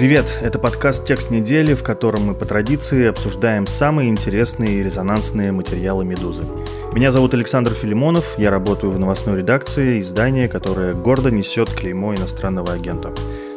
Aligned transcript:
Привет, 0.00 0.38
это 0.40 0.58
подкаст 0.58 1.04
«Текст 1.04 1.28
недели», 1.28 1.74
в 1.74 1.82
котором 1.82 2.22
мы 2.22 2.34
по 2.34 2.46
традиции 2.46 3.04
обсуждаем 3.06 3.66
самые 3.66 4.08
интересные 4.08 4.78
и 4.78 4.82
резонансные 4.82 5.52
материалы 5.52 6.06
«Медузы». 6.06 6.44
Меня 6.94 7.12
зовут 7.12 7.34
Александр 7.34 7.72
Филимонов, 7.72 8.38
я 8.38 8.50
работаю 8.50 8.92
в 8.92 8.98
новостной 8.98 9.36
редакции 9.36 10.00
издания, 10.00 10.48
которое 10.48 10.94
гордо 10.94 11.30
несет 11.30 11.68
клеймо 11.68 12.14
иностранного 12.14 12.72
агента. 12.72 13.12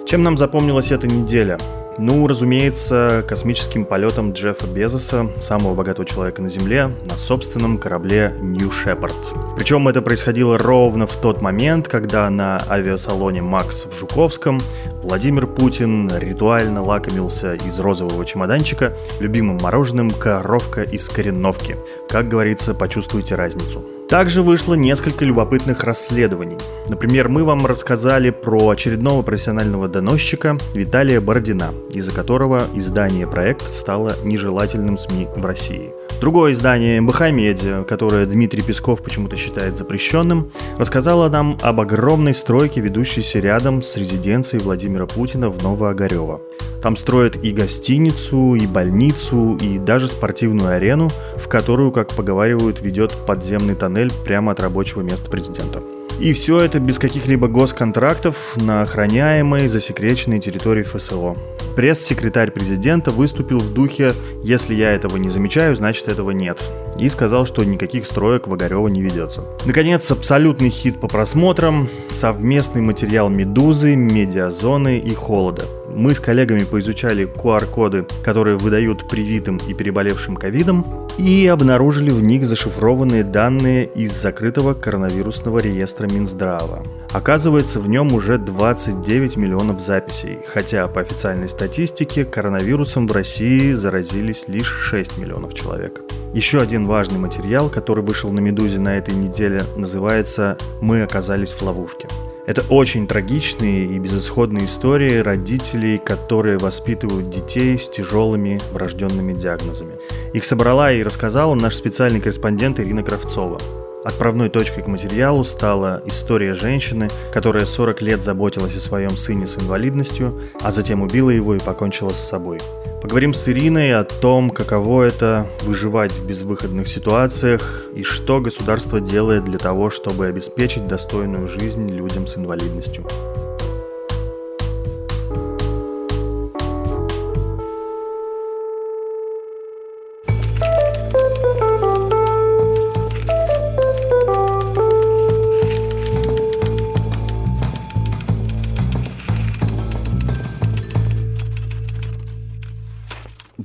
Чем 0.05 0.23
нам 0.23 0.37
запомнилась 0.37 0.91
эта 0.91 1.07
неделя? 1.07 1.57
Ну, 1.97 2.27
разумеется, 2.27 3.23
космическим 3.25 3.85
полетом 3.85 4.33
Джеффа 4.33 4.65
Безоса, 4.65 5.29
самого 5.39 5.75
богатого 5.75 6.05
человека 6.05 6.41
на 6.41 6.49
Земле, 6.49 6.91
на 7.05 7.15
собственном 7.17 7.77
корабле 7.77 8.35
New 8.41 8.69
Shepard. 8.69 9.13
Причем 9.55 9.87
это 9.87 10.01
происходило 10.01 10.57
ровно 10.57 11.05
в 11.05 11.15
тот 11.15 11.41
момент, 11.41 11.87
когда 11.87 12.29
на 12.31 12.61
авиасалоне 12.67 13.43
«Макс» 13.43 13.85
в 13.85 13.97
Жуковском 13.97 14.59
Владимир 15.03 15.47
Путин 15.47 16.09
ритуально 16.17 16.81
лакомился 16.81 17.55
из 17.55 17.79
розового 17.79 18.25
чемоданчика 18.25 18.93
любимым 19.19 19.57
мороженым 19.61 20.09
«Коровка 20.09 20.81
из 20.81 21.09
Кореновки». 21.09 21.77
Как 22.07 22.29
говорится, 22.29 22.73
почувствуйте 22.73 23.35
разницу. 23.35 23.83
Также 24.07 24.41
вышло 24.41 24.75
несколько 24.75 25.25
любопытных 25.25 25.83
расследований. 25.83 26.57
Например, 26.87 27.27
мы 27.27 27.43
вам 27.43 27.65
рассказали 27.65 28.29
про 28.29 28.69
очередного 28.69 29.23
профессионального 29.23 29.89
доносчика 29.89 30.57
Виталия 30.73 31.19
Бородина, 31.19 31.73
из-за 31.91 32.13
которого 32.13 32.67
издание 32.73 33.27
«Проект» 33.27 33.73
стало 33.73 34.15
нежелательным 34.23 34.97
СМИ 34.97 35.27
в 35.35 35.45
России. 35.45 35.93
Другое 36.19 36.53
издание 36.53 37.01
МБХ 37.01 37.31
Медиа, 37.31 37.83
которое 37.83 38.25
Дмитрий 38.25 38.61
Песков 38.61 39.01
почему-то 39.03 39.35
считает 39.35 39.75
запрещенным, 39.75 40.51
рассказало 40.77 41.27
нам 41.29 41.57
об 41.61 41.81
огромной 41.81 42.33
стройке, 42.33 42.79
ведущейся 42.79 43.39
рядом 43.39 43.81
с 43.81 43.97
резиденцией 43.97 44.63
Владимира 44.63 45.05
Путина 45.05 45.49
в 45.49 45.61
Новоогарево. 45.61 46.41
Там 46.81 46.95
строят 46.95 47.43
и 47.43 47.51
гостиницу, 47.51 48.55
и 48.55 48.65
больницу, 48.67 49.57
и 49.61 49.77
даже 49.77 50.07
спортивную 50.07 50.75
арену, 50.75 51.09
в 51.37 51.47
которую, 51.47 51.91
как 51.91 52.09
поговаривают, 52.09 52.81
ведет 52.81 53.11
подземный 53.25 53.75
тоннель 53.75 54.11
прямо 54.25 54.53
от 54.53 54.59
рабочего 54.59 55.01
места 55.01 55.29
президента. 55.29 55.81
И 56.19 56.31
все 56.33 56.59
это 56.61 56.79
без 56.79 56.99
каких-либо 56.99 57.47
госконтрактов 57.47 58.55
на 58.57 58.83
охраняемой, 58.83 59.67
засекреченной 59.67 60.39
территории 60.39 60.83
ФСО. 60.83 61.35
Пресс-секретарь 61.75 62.51
президента 62.51 63.11
выступил 63.11 63.59
в 63.59 63.73
духе 63.73 64.13
«Если 64.43 64.75
я 64.75 64.91
этого 64.91 65.17
не 65.17 65.29
замечаю, 65.29 65.75
значит 65.75 66.07
этого 66.07 66.31
нет» 66.31 66.59
и 66.99 67.09
сказал, 67.09 67.45
что 67.45 67.63
никаких 67.63 68.05
строек 68.05 68.47
в 68.47 68.53
Огарева 68.53 68.87
не 68.87 69.01
ведется. 69.01 69.43
Наконец, 69.65 70.09
абсолютный 70.11 70.69
хит 70.69 70.99
по 70.99 71.07
просмотрам– 71.07 71.89
совместный 72.11 72.81
материал 72.81 73.29
«Медузы», 73.29 73.95
«Медиазоны» 73.95 74.99
и 74.99 75.13
«Холода». 75.13 75.65
Мы 75.95 76.15
с 76.15 76.19
коллегами 76.19 76.63
поизучали 76.63 77.27
QR-коды, 77.27 78.07
которые 78.23 78.57
выдают 78.57 79.07
привитым 79.07 79.57
и 79.57 79.73
переболевшим 79.73 80.35
ковидом, 80.35 81.07
и 81.19 81.45
обнаружили 81.45 82.09
в 82.09 82.23
них 82.23 82.45
зашифрованные 82.45 83.23
данные 83.23 83.85
из 83.85 84.13
закрытого 84.13 84.73
коронавирусного 84.73 85.59
реестра 85.59 86.07
Минздрава. 86.07 86.83
Оказывается, 87.11 87.79
в 87.79 87.87
нем 87.87 88.13
уже 88.13 88.39
29 88.39 89.37
миллионов 89.37 89.79
записей, 89.79 90.39
хотя 90.47 90.87
по 90.87 91.01
официальной 91.01 91.47
статистике 91.47 92.25
коронавирусом 92.25 93.05
в 93.05 93.11
России 93.11 93.71
заразились 93.73 94.47
лишь 94.47 94.71
6 94.71 95.19
миллионов 95.19 95.53
человек. 95.53 96.01
Еще 96.33 96.59
один 96.59 96.87
важный 96.87 97.19
материал, 97.19 97.69
который 97.69 98.03
вышел 98.03 98.31
на 98.31 98.39
«Медузе» 98.39 98.79
на 98.79 98.97
этой 98.97 99.13
неделе, 99.13 99.63
называется 99.77 100.57
«Мы 100.81 101.03
оказались 101.03 101.51
в 101.51 101.61
ловушке». 101.61 102.07
Это 102.45 102.61
очень 102.69 103.07
трагичные 103.07 103.85
и 103.85 103.99
безысходные 103.99 104.65
истории 104.65 105.19
родителей, 105.19 105.97
которые 105.97 106.57
воспитывают 106.57 107.29
детей 107.29 107.77
с 107.77 107.87
тяжелыми 107.87 108.59
врожденными 108.73 109.33
диагнозами. 109.33 109.97
Их 110.33 110.43
собрала 110.43 110.91
и 110.91 111.03
рассказала 111.03 111.55
наш 111.55 111.75
специальный 111.75 112.19
корреспондент 112.19 112.81
Ирина 112.81 113.01
Кравцова. 113.01 113.59
Отправной 114.03 114.49
точкой 114.49 114.83
к 114.83 114.87
материалу 114.87 115.45
стала 115.45 116.01
история 116.05 116.55
женщины, 116.55 117.09
которая 117.31 117.65
40 117.65 118.01
лет 118.01 118.21
заботилась 118.21 118.75
о 118.75 118.79
своем 118.79 119.15
сыне 119.15 119.47
с 119.47 119.57
инвалидностью, 119.57 120.41
а 120.59 120.71
затем 120.71 121.01
убила 121.01 121.29
его 121.29 121.55
и 121.55 121.59
покончила 121.59 122.11
с 122.11 122.19
собой. 122.19 122.59
Поговорим 123.01 123.33
с 123.33 123.47
Ириной 123.47 123.93
о 123.93 124.03
том, 124.03 124.49
каково 124.49 125.03
это 125.03 125.47
выживать 125.61 126.11
в 126.11 126.25
безвыходных 126.25 126.87
ситуациях 126.87 127.85
и 127.95 128.03
что 128.03 128.41
государство 128.41 128.99
делает 128.99 129.45
для 129.45 129.57
того, 129.57 129.89
чтобы 129.89 130.27
обеспечить 130.27 130.87
достойную 130.87 131.47
жизнь 131.47 131.87
людям 131.87 132.27
с 132.27 132.37
инвалидностью. 132.37 133.05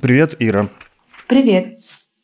Привет, 0.08 0.36
Ира. 0.38 0.70
Привет. 1.26 1.77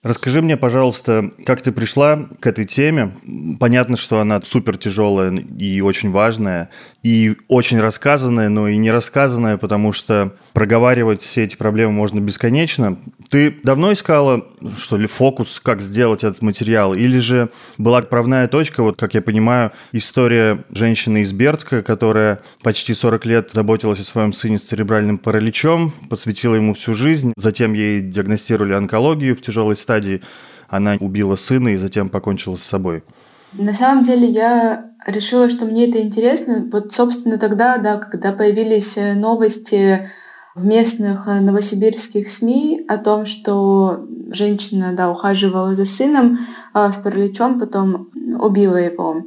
Расскажи 0.04 0.42
мне, 0.42 0.58
пожалуйста, 0.58 1.30
как 1.46 1.62
ты 1.62 1.72
пришла 1.72 2.28
к 2.38 2.46
этой 2.46 2.66
теме? 2.66 3.16
Понятно, 3.58 3.96
что 3.96 4.20
она 4.20 4.38
супер 4.42 4.76
тяжелая 4.76 5.32
и 5.32 5.80
очень 5.80 6.10
важная, 6.10 6.68
и 7.02 7.36
очень 7.48 7.80
рассказанная, 7.80 8.50
но 8.50 8.68
и 8.68 8.76
не 8.76 8.90
рассказанная, 8.90 9.56
потому 9.56 9.92
что 9.92 10.36
проговаривать 10.52 11.22
все 11.22 11.44
эти 11.44 11.56
проблемы 11.56 11.92
можно 11.92 12.20
бесконечно. 12.20 12.98
Ты 13.30 13.56
давно 13.62 13.92
искала, 13.94 14.44
что 14.76 14.98
ли, 14.98 15.06
фокус, 15.06 15.58
как 15.58 15.80
сделать 15.80 16.22
этот 16.22 16.42
материал? 16.42 16.92
Или 16.92 17.18
же 17.18 17.48
была 17.78 17.96
отправная 17.96 18.46
точка, 18.46 18.82
вот, 18.82 18.98
как 18.98 19.14
я 19.14 19.22
понимаю, 19.22 19.72
история 19.92 20.64
женщины 20.68 21.22
из 21.22 21.32
Бердска, 21.32 21.80
которая 21.82 22.42
почти 22.62 22.92
40 22.92 23.24
лет 23.24 23.50
заботилась 23.52 24.00
о 24.00 24.04
своем 24.04 24.34
сыне 24.34 24.58
с 24.58 24.64
церебральным 24.64 25.16
параличом, 25.16 25.94
посвятила 26.10 26.56
ему 26.56 26.74
всю 26.74 26.92
жизнь, 26.92 27.32
затем 27.38 27.72
ей 27.72 28.02
диагностировали 28.02 28.74
онкологию 28.74 29.34
в 29.34 29.40
тяжелой 29.40 29.76
стадии, 29.76 29.93
стадии 29.94 30.22
она 30.68 30.96
убила 31.00 31.36
сына 31.36 31.68
и 31.68 31.76
затем 31.76 32.08
покончила 32.08 32.56
с 32.56 32.62
собой? 32.62 33.04
На 33.52 33.72
самом 33.72 34.02
деле 34.02 34.28
я 34.28 34.90
решила, 35.06 35.48
что 35.48 35.66
мне 35.66 35.88
это 35.88 36.00
интересно. 36.00 36.68
Вот, 36.72 36.92
собственно, 36.92 37.38
тогда, 37.38 37.78
да, 37.78 37.98
когда 37.98 38.32
появились 38.32 38.96
э, 38.96 39.14
новости 39.14 40.10
в 40.56 40.64
местных 40.64 41.28
э, 41.28 41.40
новосибирских 41.40 42.28
СМИ 42.28 42.86
о 42.88 42.98
том, 42.98 43.26
что 43.26 44.04
женщина, 44.30 44.94
да, 44.96 45.10
ухаживала 45.10 45.74
за 45.74 45.84
сыном 45.84 46.38
а 46.72 46.90
с 46.90 46.96
параличом, 46.96 47.60
потом 47.60 48.08
убила 48.40 48.76
его. 48.76 49.22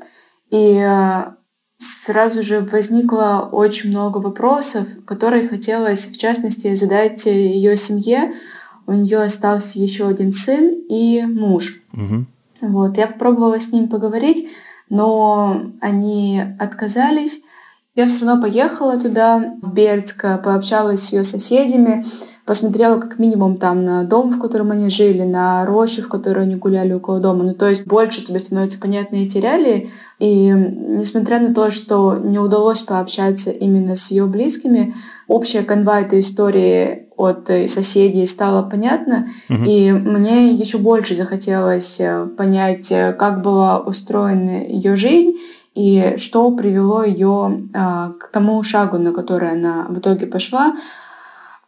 И 0.49 0.85
сразу 1.77 2.43
же 2.43 2.59
возникло 2.59 3.47
очень 3.49 3.91
много 3.91 4.17
вопросов, 4.17 4.85
которые 5.05 5.47
хотелось, 5.47 6.07
в 6.07 6.17
частности, 6.17 6.75
задать 6.75 7.25
ее 7.25 7.77
семье, 7.77 8.33
у 8.87 8.93
нее 8.93 9.21
остался 9.21 9.79
еще 9.79 10.07
один 10.07 10.31
сын 10.31 10.73
и 10.89 11.21
муж. 11.23 11.83
Угу. 11.93 12.25
Вот, 12.61 12.97
я 12.97 13.07
попробовала 13.07 13.59
с 13.59 13.71
ним 13.71 13.89
поговорить, 13.89 14.47
но 14.89 15.61
они 15.81 16.41
отказались. 16.57 17.41
Я 17.95 18.07
все 18.07 18.25
равно 18.25 18.41
поехала 18.41 18.99
туда, 18.99 19.55
в 19.61 19.73
Бердск, 19.73 20.23
пообщалась 20.43 21.01
с 21.01 21.13
ее 21.13 21.23
соседями, 21.23 22.05
посмотрела 22.45 22.99
как 22.99 23.19
минимум 23.19 23.57
там 23.57 23.83
на 23.83 24.03
дом, 24.03 24.31
в 24.31 24.39
котором 24.39 24.71
они 24.71 24.89
жили, 24.89 25.23
на 25.23 25.65
рощу, 25.65 26.03
в 26.03 26.07
которой 26.07 26.43
они 26.43 26.55
гуляли 26.55 26.93
около 26.93 27.19
дома. 27.19 27.43
Ну, 27.43 27.53
то 27.53 27.67
есть 27.67 27.85
больше 27.85 28.23
тебе 28.23 28.39
становятся 28.39 28.79
понятны 28.79 29.25
эти 29.25 29.39
реалии. 29.39 29.91
И 30.19 30.49
несмотря 30.49 31.39
на 31.39 31.53
то, 31.53 31.71
что 31.71 32.15
не 32.15 32.39
удалось 32.39 32.81
пообщаться 32.81 33.51
именно 33.51 33.95
с 33.95 34.11
ее 34.11 34.25
близкими, 34.25 34.95
общая 35.27 35.63
канва 35.63 36.01
этой 36.01 36.21
истории 36.21 37.06
от 37.17 37.49
э, 37.49 37.67
соседей 37.67 38.25
стало 38.27 38.61
понятно, 38.61 39.29
угу. 39.49 39.63
и 39.65 39.91
мне 39.91 40.51
еще 40.53 40.77
больше 40.77 41.15
захотелось 41.15 41.99
э, 41.99 42.27
понять, 42.37 42.91
э, 42.91 43.11
как 43.13 43.41
была 43.41 43.79
устроена 43.79 44.63
ее 44.67 44.95
жизнь, 44.95 45.33
и 45.73 46.15
что 46.17 46.49
привело 46.51 47.03
ее 47.03 47.69
а, 47.75 48.11
к 48.19 48.29
тому 48.29 48.63
шагу, 48.63 48.97
на 48.97 49.11
который 49.13 49.51
она 49.51 49.85
в 49.87 49.99
итоге 49.99 50.25
пошла. 50.25 50.75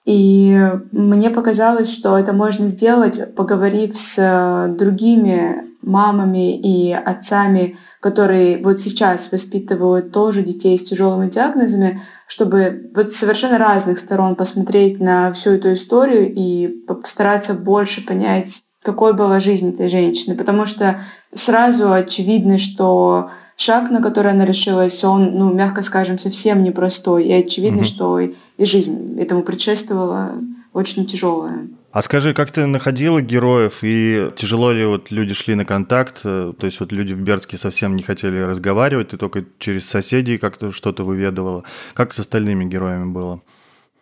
И 0.03 0.59
мне 0.91 1.29
показалось, 1.29 1.93
что 1.93 2.17
это 2.17 2.33
можно 2.33 2.67
сделать, 2.67 3.35
поговорив 3.35 3.99
с 3.99 4.73
другими 4.75 5.68
мамами 5.81 6.57
и 6.57 6.91
отцами, 6.93 7.77
которые 8.01 8.61
вот 8.61 8.79
сейчас 8.79 9.31
воспитывают 9.31 10.11
тоже 10.11 10.43
детей 10.43 10.77
с 10.77 10.83
тяжелыми 10.83 11.29
диагнозами, 11.29 12.01
чтобы 12.27 12.91
вот 12.95 13.11
с 13.11 13.17
совершенно 13.17 13.57
разных 13.57 13.99
сторон 13.99 14.35
посмотреть 14.35 14.99
на 14.99 15.31
всю 15.33 15.51
эту 15.51 15.73
историю 15.73 16.33
и 16.33 16.67
постараться 16.67 17.53
больше 17.53 18.05
понять, 18.05 18.61
какой 18.83 19.13
была 19.13 19.39
жизнь 19.39 19.69
этой 19.69 19.89
женщины. 19.89 20.35
Потому 20.35 20.65
что 20.65 21.01
сразу 21.33 21.91
очевидно, 21.93 22.57
что 22.57 23.31
шаг, 23.55 23.89
на 23.89 24.01
который 24.01 24.31
она 24.31 24.45
решилась, 24.45 25.03
он, 25.03 25.37
ну, 25.37 25.53
мягко 25.53 25.81
скажем, 25.81 26.19
совсем 26.19 26.61
непростой. 26.63 27.25
И 27.25 27.33
очевидно, 27.33 27.79
угу. 27.79 27.85
что 27.85 28.19
и 28.19 28.35
жизнь 28.59 29.19
этому 29.19 29.43
предшествовала 29.43 30.33
очень 30.73 31.05
тяжелая. 31.05 31.67
А 31.91 32.03
скажи, 32.03 32.35
как 32.35 32.51
ты 32.51 32.67
находила 32.67 33.19
героев 33.19 33.79
и 33.81 34.29
тяжело 34.35 34.71
ли 34.71 34.85
вот 34.85 35.09
люди 35.09 35.33
шли 35.33 35.55
на 35.55 35.65
контакт? 35.65 36.21
То 36.21 36.55
есть 36.61 36.79
вот 36.79 36.91
люди 36.91 37.13
в 37.13 37.21
Бердске 37.21 37.57
совсем 37.57 37.95
не 37.95 38.03
хотели 38.03 38.39
разговаривать, 38.39 39.09
ты 39.09 39.17
только 39.17 39.45
через 39.57 39.89
соседей 39.89 40.37
как-то 40.37 40.71
что-то 40.71 41.03
выведывала. 41.03 41.63
Как 41.95 42.13
с 42.13 42.19
остальными 42.19 42.65
героями 42.65 43.11
было? 43.11 43.41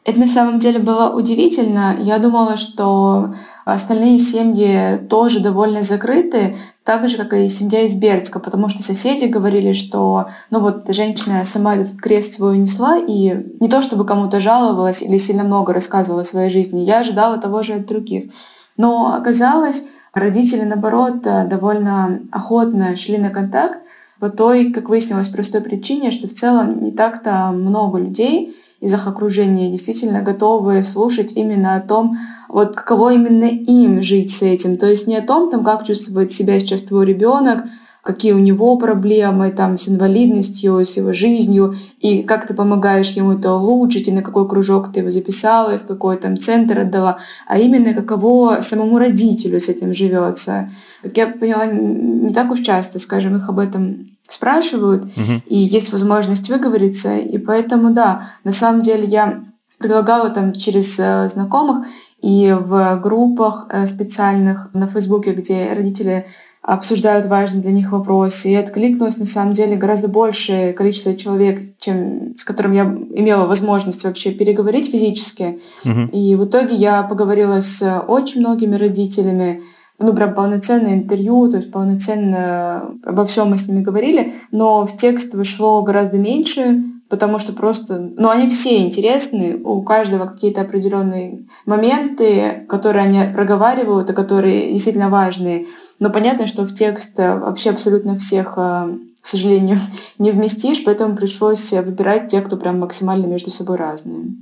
Это 0.08 0.20
на 0.22 0.30
самом 0.30 0.60
деле 0.60 0.80
было 0.80 1.10
удивительно. 1.10 1.98
Я 2.00 2.18
думала, 2.18 2.56
что 2.56 3.36
остальные 3.66 4.20
семьи 4.20 5.06
тоже 5.10 5.42
довольно 5.42 5.82
закрыты, 5.82 6.56
так 6.86 7.10
же, 7.10 7.18
как 7.18 7.34
и 7.34 7.50
семья 7.50 7.82
из 7.82 7.94
Бердска, 7.96 8.40
потому 8.40 8.70
что 8.70 8.82
соседи 8.82 9.26
говорили, 9.26 9.74
что 9.74 10.30
ну 10.50 10.62
вот 10.62 10.86
женщина 10.88 11.44
сама 11.44 11.76
этот 11.76 12.00
крест 12.00 12.36
свой 12.36 12.58
несла, 12.58 12.98
и 12.98 13.36
не 13.60 13.68
то 13.68 13.82
чтобы 13.82 14.06
кому-то 14.06 14.40
жаловалась 14.40 15.02
или 15.02 15.18
сильно 15.18 15.44
много 15.44 15.74
рассказывала 15.74 16.22
о 16.22 16.24
своей 16.24 16.50
жизни, 16.50 16.86
я 16.86 17.00
ожидала 17.00 17.38
того 17.38 17.62
же 17.62 17.74
от 17.74 17.86
других. 17.86 18.32
Но 18.78 19.14
оказалось, 19.14 19.88
родители, 20.14 20.62
наоборот, 20.62 21.22
довольно 21.22 22.22
охотно 22.32 22.96
шли 22.96 23.18
на 23.18 23.30
контакт 23.30 23.80
по 24.22 24.30
той, 24.30 24.72
как 24.72 24.88
выяснилось, 24.88 25.28
простой 25.28 25.60
причине, 25.60 26.12
что 26.12 26.30
в 26.30 26.34
целом 26.34 26.82
не 26.82 26.94
так-то 26.94 27.52
много 27.52 27.98
людей, 27.98 28.56
из 28.80 28.94
их 28.94 29.08
окружения 29.08 29.72
действительно 29.72 30.22
готовы 30.22 30.84
слушать 30.84 31.34
именно 31.34 31.76
о 31.76 31.82
том, 31.82 32.18
вот 32.48 32.76
каково 32.76 33.14
именно 33.14 33.46
им 33.46 34.02
жить 34.02 34.32
с 34.32 34.42
этим. 34.42 34.78
То 34.78 34.88
есть 34.88 35.08
не 35.08 35.18
о 35.18 35.26
том, 35.26 35.50
там, 35.50 35.64
как 35.64 35.86
чувствует 35.86 36.32
себя 36.32 36.60
сейчас 36.60 36.82
твой 36.82 37.06
ребенок, 37.06 37.66
какие 38.04 38.32
у 38.32 38.40
него 38.40 38.78
проблемы 38.78 39.52
там, 39.52 39.78
с 39.78 39.90
инвалидностью, 39.90 40.86
с 40.86 40.96
его 40.96 41.12
жизнью, 41.12 41.76
и 42.00 42.24
как 42.24 42.48
ты 42.48 42.54
помогаешь 42.54 43.12
ему 43.12 43.34
это 43.34 43.54
улучшить, 43.54 44.08
и 44.08 44.14
на 44.14 44.22
какой 44.22 44.48
кружок 44.48 44.94
ты 44.94 45.02
его 45.02 45.10
записала, 45.10 45.76
и 45.76 45.78
в 45.78 45.84
какой 45.84 46.16
там 46.16 46.38
центр 46.38 46.80
отдала, 46.80 47.18
а 47.48 47.60
именно 47.60 47.94
каково 47.94 48.60
самому 48.62 48.98
родителю 48.98 49.60
с 49.60 49.68
этим 49.68 49.94
живется. 49.94 50.70
Как 51.04 51.18
я 51.18 51.28
поняла, 51.28 51.66
не 51.66 52.34
так 52.34 52.50
уж 52.50 52.62
часто, 52.62 52.98
скажем, 52.98 53.36
их 53.36 53.50
об 53.50 53.60
этом 53.60 54.06
спрашивают, 54.28 55.06
угу. 55.06 55.42
и 55.46 55.58
есть 55.58 55.92
возможность 55.92 56.50
выговориться. 56.50 57.18
И 57.18 57.38
поэтому, 57.38 57.92
да, 57.92 58.32
на 58.44 58.54
самом 58.54 58.82
деле 58.82 59.06
я 59.06 59.44
предлагала 59.78 60.30
там 60.30 60.54
через 60.54 60.98
э, 61.00 61.28
знакомых 61.30 61.88
и 62.22 62.56
в 62.60 63.00
группах 63.02 63.68
э, 63.70 63.86
специальных 63.86 64.74
на 64.74 64.88
Фейсбуке, 64.88 65.34
где 65.34 65.72
родители 65.74 66.26
обсуждают 66.68 67.28
важные 67.28 67.62
для 67.62 67.72
них 67.72 67.92
вопросы. 67.92 68.50
И 68.50 68.56
откликнулось 68.56 69.18
на 69.18 69.26
самом 69.26 69.54
деле 69.54 69.78
гораздо 69.78 70.10
большее 70.10 70.74
количество 70.74 71.16
человек, 71.16 71.78
чем 71.80 72.36
с 72.36 72.44
которым 72.44 72.74
я 72.74 72.84
имела 72.84 73.46
возможность 73.46 74.04
вообще 74.04 74.32
переговорить 74.32 74.92
физически. 74.92 75.60
Угу. 75.86 76.10
И 76.12 76.36
в 76.36 76.46
итоге 76.46 76.76
я 76.76 77.04
поговорила 77.04 77.62
с 77.62 78.02
очень 78.08 78.42
многими 78.42 78.76
родителями, 78.76 79.62
ну, 80.00 80.14
прям 80.14 80.34
полноценное 80.36 80.94
интервью, 80.94 81.50
то 81.50 81.58
есть 81.58 81.72
полноценно 81.72 82.92
обо 83.04 83.26
всем 83.26 83.50
мы 83.50 83.58
с 83.58 83.68
ними 83.68 83.82
говорили, 83.82 84.34
но 84.52 84.86
в 84.86 84.96
текст 84.96 85.34
вышло 85.34 85.82
гораздо 85.82 86.18
меньше, 86.20 86.84
потому 87.10 87.40
что 87.40 87.54
просто, 87.54 87.98
ну, 88.00 88.30
они 88.30 88.50
все 88.50 88.78
интересны, 88.78 89.60
у 89.64 89.82
каждого 89.82 90.26
какие-то 90.26 90.62
определенные 90.62 91.46
моменты, 91.66 92.66
которые 92.70 93.06
они 93.06 93.34
проговаривают, 93.34 94.10
и 94.10 94.14
которые 94.14 94.72
действительно 94.72 95.10
важные. 95.10 95.68
Но 96.00 96.10
понятно, 96.12 96.48
что 96.48 96.64
в 96.64 96.74
текст 96.74 97.18
вообще 97.18 97.72
абсолютно 97.72 98.18
всех, 98.18 98.54
э, 98.58 98.98
к 99.20 99.26
сожалению, 99.26 99.80
не 100.20 100.32
вместишь, 100.32 100.84
поэтому 100.84 101.16
пришлось 101.16 101.72
выбирать 101.72 102.28
те, 102.28 102.42
кто 102.42 102.58
прям 102.58 102.80
максимально 102.80 103.26
между 103.26 103.50
собой 103.50 103.78
разные. 103.78 104.36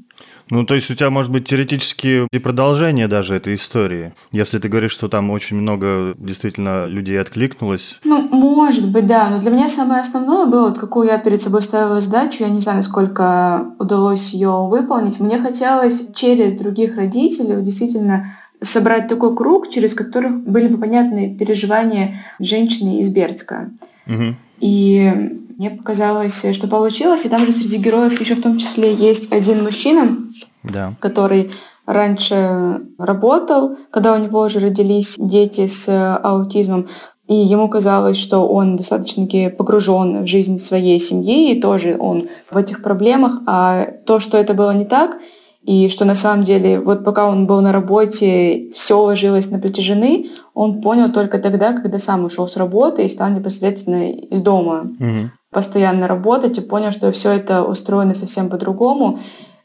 Ну, 0.50 0.66
то 0.66 0.76
есть 0.76 0.90
у 0.92 0.96
тебя 0.96 1.10
может 1.10 1.32
быть 1.32 1.46
теоретически 1.46 2.28
и 2.32 2.40
продолжение 2.40 3.08
даже 3.08 3.36
этой 3.36 3.56
истории, 3.56 4.14
если 4.32 4.60
ты 4.60 4.70
говоришь, 4.70 4.92
что 4.92 5.08
там 5.08 5.30
очень 5.32 5.58
много 5.58 6.14
действительно 6.18 6.86
людей 6.86 7.20
откликнулось. 7.20 8.00
Ну, 8.04 8.22
может 8.30 8.90
быть, 8.92 9.06
да. 9.06 9.30
Но 9.30 9.40
для 9.40 9.52
меня 9.52 9.68
самое 9.70 10.02
основное 10.02 10.46
было, 10.46 10.70
вот 10.70 10.78
какую 10.78 11.08
я 11.08 11.18
перед 11.18 11.42
собой 11.42 11.62
ставила 11.62 12.00
задачу, 12.00 12.44
я 12.44 12.50
не 12.50 12.60
знаю, 12.60 12.78
насколько 12.78 13.74
удалось 13.80 14.34
ее 14.34 14.68
выполнить. 14.68 15.20
Мне 15.20 15.40
хотелось 15.40 16.08
через 16.14 16.54
других 16.54 16.96
родителей 16.96 17.62
действительно 17.62 18.36
собрать 18.62 19.08
такой 19.08 19.36
круг, 19.36 19.70
через 19.70 19.94
который 19.94 20.32
были 20.32 20.68
бы 20.68 20.78
понятны 20.78 21.36
переживания 21.38 22.16
женщины 22.40 23.00
из 23.00 23.10
Бердска. 23.10 23.72
Угу. 24.08 24.36
И 24.60 25.45
мне 25.58 25.72
показалось, 25.72 26.46
что 26.54 26.68
получилось. 26.68 27.26
И 27.26 27.30
там 27.30 27.46
же 27.46 27.52
среди 27.52 27.78
героев 27.78 28.20
еще 28.20 28.36
в 28.36 28.42
том 28.42 28.58
числе 28.58 28.94
есть 28.94 29.32
один 29.32 29.64
мужчина, 29.64 30.18
да. 30.64 30.94
который 31.00 31.52
раньше 31.86 32.82
работал, 32.98 33.78
когда 33.92 34.14
у 34.14 34.18
него 34.18 34.42
уже 34.42 34.60
родились 34.60 35.16
дети 35.18 35.68
с 35.68 36.18
аутизмом. 36.18 36.88
И 37.28 37.34
ему 37.34 37.70
казалось, 37.70 38.18
что 38.18 38.48
он 38.48 38.78
достаточно 38.78 39.26
погружен 39.50 40.24
в 40.24 40.28
жизнь 40.28 40.60
своей 40.60 41.00
семьи, 41.00 41.52
и 41.52 41.62
тоже 41.62 41.98
он 42.00 42.28
в 42.52 42.58
этих 42.58 42.84
проблемах. 42.84 43.42
А 43.48 43.86
то, 44.06 44.20
что 44.20 44.38
это 44.38 44.54
было 44.54 44.72
не 44.72 44.86
так, 44.86 45.18
и 45.64 45.90
что 45.90 46.06
на 46.06 46.14
самом 46.14 46.44
деле, 46.44 46.80
вот 46.80 47.04
пока 47.04 47.28
он 47.28 47.48
был 47.48 47.62
на 47.62 47.72
работе, 47.72 48.70
все 48.76 49.02
ложилось 49.02 49.50
на 49.50 49.58
плечи 49.58 49.82
жены, 49.82 50.30
он 50.54 50.82
понял 50.82 51.12
только 51.12 51.40
тогда, 51.40 51.74
когда 51.74 51.98
сам 51.98 52.26
ушел 52.26 52.48
с 52.48 52.58
работы 52.58 53.04
и 53.04 53.10
стал 53.10 53.32
непосредственно 53.32 54.12
из 54.12 54.42
дома. 54.42 54.92
Угу 55.00 55.32
постоянно 55.56 56.08
работать 56.10 56.58
и 56.58 56.62
понял, 56.62 56.92
что 56.92 57.10
все 57.14 57.32
это 57.32 57.64
устроено 57.64 58.14
совсем 58.14 58.50
по-другому. 58.50 59.20